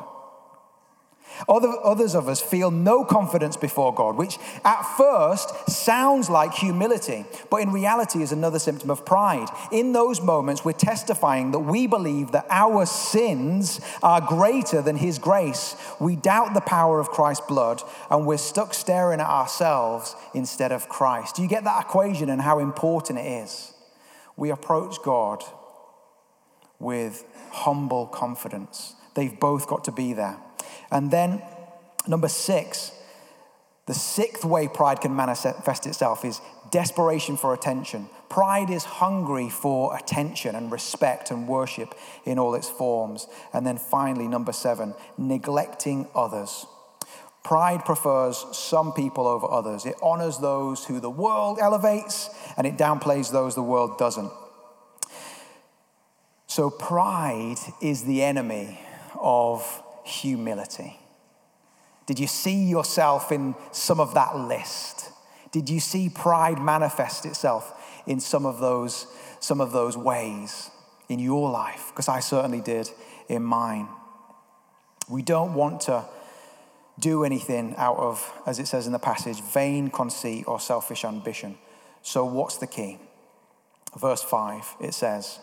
Other, 1.48 1.72
others 1.82 2.14
of 2.14 2.28
us 2.28 2.40
feel 2.40 2.70
no 2.70 3.04
confidence 3.04 3.56
before 3.56 3.94
God, 3.94 4.16
which 4.16 4.38
at 4.64 4.82
first 4.96 5.70
sounds 5.70 6.30
like 6.30 6.54
humility, 6.54 7.24
but 7.50 7.62
in 7.62 7.72
reality 7.72 8.22
is 8.22 8.32
another 8.32 8.58
symptom 8.58 8.90
of 8.90 9.04
pride. 9.04 9.48
In 9.70 9.92
those 9.92 10.20
moments, 10.20 10.64
we're 10.64 10.72
testifying 10.72 11.50
that 11.52 11.60
we 11.60 11.86
believe 11.86 12.32
that 12.32 12.46
our 12.50 12.86
sins 12.86 13.80
are 14.02 14.20
greater 14.20 14.82
than 14.82 14.96
His 14.96 15.18
grace. 15.18 15.76
We 16.00 16.16
doubt 16.16 16.54
the 16.54 16.60
power 16.60 17.00
of 17.00 17.08
Christ's 17.08 17.46
blood, 17.46 17.82
and 18.10 18.26
we're 18.26 18.38
stuck 18.38 18.74
staring 18.74 19.20
at 19.20 19.28
ourselves 19.28 20.14
instead 20.34 20.72
of 20.72 20.88
Christ. 20.88 21.36
Do 21.36 21.42
you 21.42 21.48
get 21.48 21.64
that 21.64 21.82
equation 21.84 22.30
and 22.30 22.40
how 22.40 22.58
important 22.58 23.18
it 23.18 23.26
is? 23.26 23.72
We 24.36 24.50
approach 24.50 25.02
God 25.02 25.44
with 26.78 27.24
humble 27.50 28.06
confidence. 28.06 28.94
They've 29.14 29.38
both 29.38 29.66
got 29.66 29.84
to 29.84 29.92
be 29.92 30.14
there. 30.14 30.38
And 30.92 31.10
then, 31.10 31.42
number 32.06 32.28
six, 32.28 32.92
the 33.86 33.94
sixth 33.94 34.44
way 34.44 34.68
pride 34.68 35.00
can 35.00 35.16
manifest 35.16 35.86
itself 35.86 36.24
is 36.24 36.40
desperation 36.70 37.36
for 37.36 37.52
attention. 37.54 38.08
Pride 38.28 38.70
is 38.70 38.84
hungry 38.84 39.48
for 39.48 39.96
attention 39.96 40.54
and 40.54 40.70
respect 40.70 41.30
and 41.30 41.48
worship 41.48 41.94
in 42.24 42.38
all 42.38 42.54
its 42.54 42.68
forms. 42.68 43.26
And 43.52 43.66
then 43.66 43.78
finally, 43.78 44.28
number 44.28 44.52
seven, 44.52 44.94
neglecting 45.18 46.08
others. 46.14 46.66
Pride 47.42 47.84
prefers 47.84 48.44
some 48.52 48.92
people 48.92 49.26
over 49.26 49.50
others. 49.50 49.84
It 49.84 49.96
honors 50.00 50.38
those 50.38 50.84
who 50.84 51.00
the 51.00 51.10
world 51.10 51.58
elevates 51.60 52.30
and 52.56 52.66
it 52.66 52.76
downplays 52.76 53.32
those 53.32 53.54
the 53.54 53.62
world 53.62 53.98
doesn't. 53.98 54.30
So, 56.46 56.70
pride 56.70 57.56
is 57.80 58.04
the 58.04 58.22
enemy 58.22 58.78
of 59.18 59.81
humility? 60.04 60.98
Did 62.06 62.18
you 62.18 62.26
see 62.26 62.64
yourself 62.64 63.30
in 63.30 63.54
some 63.70 64.00
of 64.00 64.14
that 64.14 64.36
list? 64.36 65.10
Did 65.52 65.68
you 65.68 65.80
see 65.80 66.08
pride 66.08 66.58
manifest 66.58 67.26
itself 67.26 68.02
in 68.06 68.20
some 68.20 68.46
of 68.46 68.58
those, 68.58 69.06
some 69.40 69.60
of 69.60 69.72
those 69.72 69.96
ways 69.96 70.70
in 71.08 71.18
your 71.18 71.50
life? 71.50 71.88
Because 71.90 72.08
I 72.08 72.20
certainly 72.20 72.60
did 72.60 72.90
in 73.28 73.42
mine. 73.42 73.88
We 75.08 75.22
don't 75.22 75.54
want 75.54 75.82
to 75.82 76.04
do 76.98 77.24
anything 77.24 77.74
out 77.76 77.96
of, 77.96 78.32
as 78.46 78.58
it 78.58 78.66
says 78.66 78.86
in 78.86 78.92
the 78.92 78.98
passage, 78.98 79.40
vain 79.40 79.88
conceit 79.88 80.44
or 80.46 80.60
selfish 80.60 81.04
ambition. 81.04 81.56
So, 82.02 82.24
what's 82.24 82.56
the 82.56 82.66
key? 82.66 82.98
Verse 83.98 84.22
5, 84.22 84.76
it 84.80 84.94
says, 84.94 85.38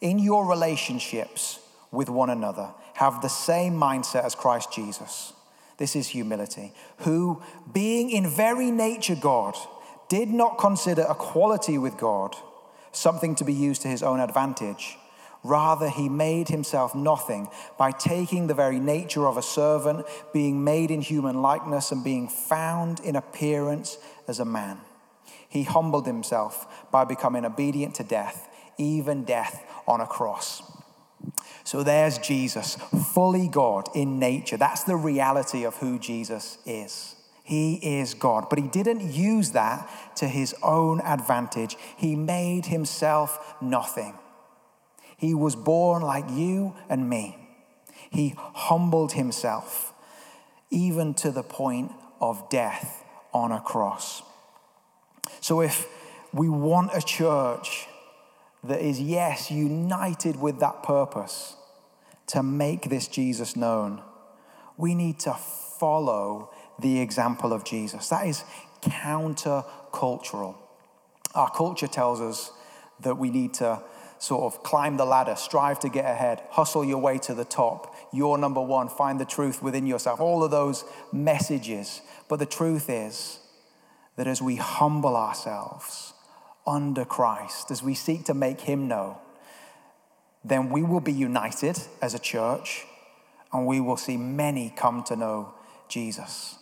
In 0.00 0.18
your 0.18 0.46
relationships 0.46 1.60
with 1.90 2.08
one 2.08 2.30
another, 2.30 2.70
have 2.94 3.22
the 3.22 3.28
same 3.28 3.74
mindset 3.74 4.24
as 4.24 4.34
Christ 4.34 4.72
Jesus. 4.72 5.32
This 5.78 5.94
is 5.94 6.08
humility, 6.08 6.72
who, 6.98 7.40
being 7.72 8.10
in 8.10 8.28
very 8.28 8.70
nature 8.70 9.14
God, 9.14 9.56
did 10.08 10.28
not 10.28 10.58
consider 10.58 11.06
equality 11.08 11.78
with 11.78 11.96
God 11.96 12.34
something 12.92 13.34
to 13.36 13.44
be 13.44 13.52
used 13.52 13.82
to 13.82 13.88
his 13.88 14.02
own 14.02 14.20
advantage. 14.20 14.96
Rather, 15.44 15.88
he 15.88 16.08
made 16.08 16.48
himself 16.48 16.94
nothing 16.94 17.48
by 17.78 17.92
taking 17.92 18.46
the 18.48 18.54
very 18.54 18.80
nature 18.80 19.26
of 19.26 19.36
a 19.36 19.42
servant, 19.42 20.04
being 20.32 20.64
made 20.64 20.90
in 20.90 21.00
human 21.00 21.40
likeness, 21.40 21.92
and 21.92 22.02
being 22.02 22.28
found 22.28 22.98
in 23.00 23.14
appearance 23.14 23.98
as 24.26 24.40
a 24.40 24.44
man. 24.44 24.78
He 25.48 25.62
humbled 25.62 26.06
himself 26.06 26.90
by 26.90 27.04
becoming 27.04 27.44
obedient 27.44 27.94
to 27.96 28.04
death, 28.04 28.48
even 28.78 29.24
death 29.24 29.64
on 29.86 30.00
a 30.00 30.06
cross. 30.06 30.62
So 31.64 31.82
there's 31.82 32.18
Jesus, 32.18 32.76
fully 33.12 33.48
God 33.48 33.88
in 33.94 34.18
nature. 34.18 34.56
That's 34.56 34.84
the 34.84 34.96
reality 34.96 35.64
of 35.64 35.76
who 35.76 35.98
Jesus 35.98 36.58
is. 36.64 37.14
He 37.44 37.74
is 37.98 38.14
God. 38.14 38.48
But 38.50 38.58
he 38.58 38.68
didn't 38.68 39.12
use 39.12 39.52
that 39.52 39.88
to 40.16 40.28
his 40.28 40.54
own 40.62 41.00
advantage. 41.00 41.76
He 41.96 42.14
made 42.14 42.66
himself 42.66 43.56
nothing. 43.60 44.14
He 45.16 45.34
was 45.34 45.56
born 45.56 46.02
like 46.02 46.24
you 46.30 46.74
and 46.88 47.08
me. 47.08 47.36
He 48.10 48.34
humbled 48.36 49.12
himself, 49.12 49.92
even 50.70 51.14
to 51.14 51.30
the 51.30 51.42
point 51.42 51.92
of 52.20 52.48
death 52.48 53.04
on 53.32 53.52
a 53.52 53.60
cross. 53.60 54.22
So 55.40 55.60
if 55.60 55.86
we 56.32 56.48
want 56.48 56.90
a 56.94 57.02
church 57.02 57.86
that 58.64 58.80
is, 58.80 59.00
yes, 59.00 59.50
united 59.50 60.40
with 60.40 60.60
that 60.60 60.82
purpose 60.82 61.56
to 62.28 62.42
make 62.42 62.88
this 62.88 63.08
Jesus 63.08 63.56
known, 63.56 64.02
we 64.76 64.94
need 64.94 65.18
to 65.20 65.34
follow 65.34 66.50
the 66.78 67.00
example 67.00 67.52
of 67.52 67.64
Jesus. 67.64 68.08
That 68.08 68.26
is 68.26 68.44
counter-cultural. 68.82 70.58
Our 71.34 71.50
culture 71.50 71.86
tells 71.88 72.20
us 72.20 72.52
that 73.00 73.16
we 73.16 73.30
need 73.30 73.54
to 73.54 73.82
sort 74.18 74.52
of 74.52 74.62
climb 74.64 74.96
the 74.96 75.04
ladder, 75.04 75.36
strive 75.36 75.78
to 75.80 75.88
get 75.88 76.04
ahead, 76.04 76.42
hustle 76.50 76.84
your 76.84 76.98
way 76.98 77.18
to 77.18 77.34
the 77.34 77.44
top. 77.44 77.94
You're 78.12 78.38
number 78.38 78.60
one, 78.60 78.88
find 78.88 79.20
the 79.20 79.24
truth 79.24 79.62
within 79.62 79.86
yourself. 79.86 80.20
All 80.20 80.42
of 80.42 80.50
those 80.50 80.84
messages. 81.12 82.00
But 82.28 82.40
the 82.40 82.46
truth 82.46 82.90
is 82.90 83.38
that 84.16 84.26
as 84.26 84.42
we 84.42 84.56
humble 84.56 85.16
ourselves 85.16 86.14
under 86.68 87.04
Christ, 87.04 87.70
as 87.70 87.82
we 87.82 87.94
seek 87.94 88.26
to 88.26 88.34
make 88.34 88.60
Him 88.60 88.86
known, 88.86 89.16
then 90.44 90.70
we 90.70 90.82
will 90.82 91.00
be 91.00 91.12
united 91.12 91.78
as 92.00 92.14
a 92.14 92.18
church 92.18 92.84
and 93.52 93.66
we 93.66 93.80
will 93.80 93.96
see 93.96 94.16
many 94.16 94.72
come 94.76 95.02
to 95.04 95.16
know 95.16 95.54
Jesus. 95.88 96.56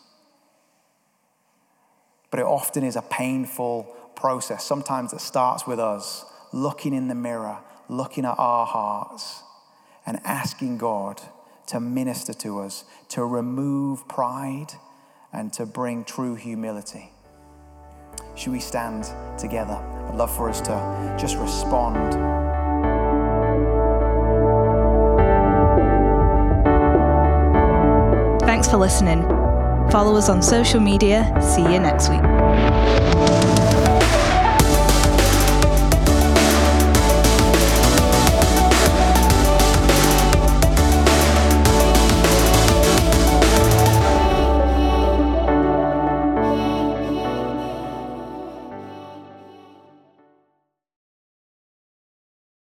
But 2.30 2.40
it 2.40 2.46
often 2.46 2.84
is 2.84 2.96
a 2.96 3.02
painful 3.02 3.84
process. 4.14 4.64
Sometimes 4.64 5.12
it 5.12 5.20
starts 5.20 5.66
with 5.66 5.80
us 5.80 6.24
looking 6.52 6.94
in 6.94 7.08
the 7.08 7.14
mirror, 7.14 7.58
looking 7.88 8.24
at 8.24 8.38
our 8.38 8.66
hearts, 8.66 9.42
and 10.06 10.20
asking 10.24 10.78
God 10.78 11.20
to 11.66 11.80
minister 11.80 12.32
to 12.32 12.60
us, 12.60 12.84
to 13.08 13.24
remove 13.24 14.06
pride, 14.06 14.72
and 15.32 15.52
to 15.54 15.66
bring 15.66 16.04
true 16.04 16.36
humility. 16.36 17.10
Should 18.36 18.52
we 18.52 18.60
stand 18.60 19.08
together? 19.38 19.95
Love 20.16 20.34
for 20.34 20.48
us 20.48 20.62
to 20.62 21.16
just 21.18 21.36
respond. 21.36 22.14
Thanks 28.40 28.66
for 28.66 28.78
listening. 28.78 29.22
Follow 29.90 30.16
us 30.16 30.30
on 30.30 30.40
social 30.40 30.80
media. 30.80 31.30
See 31.42 31.60
you 31.60 31.78
next 31.78 32.08
week. 32.08 33.85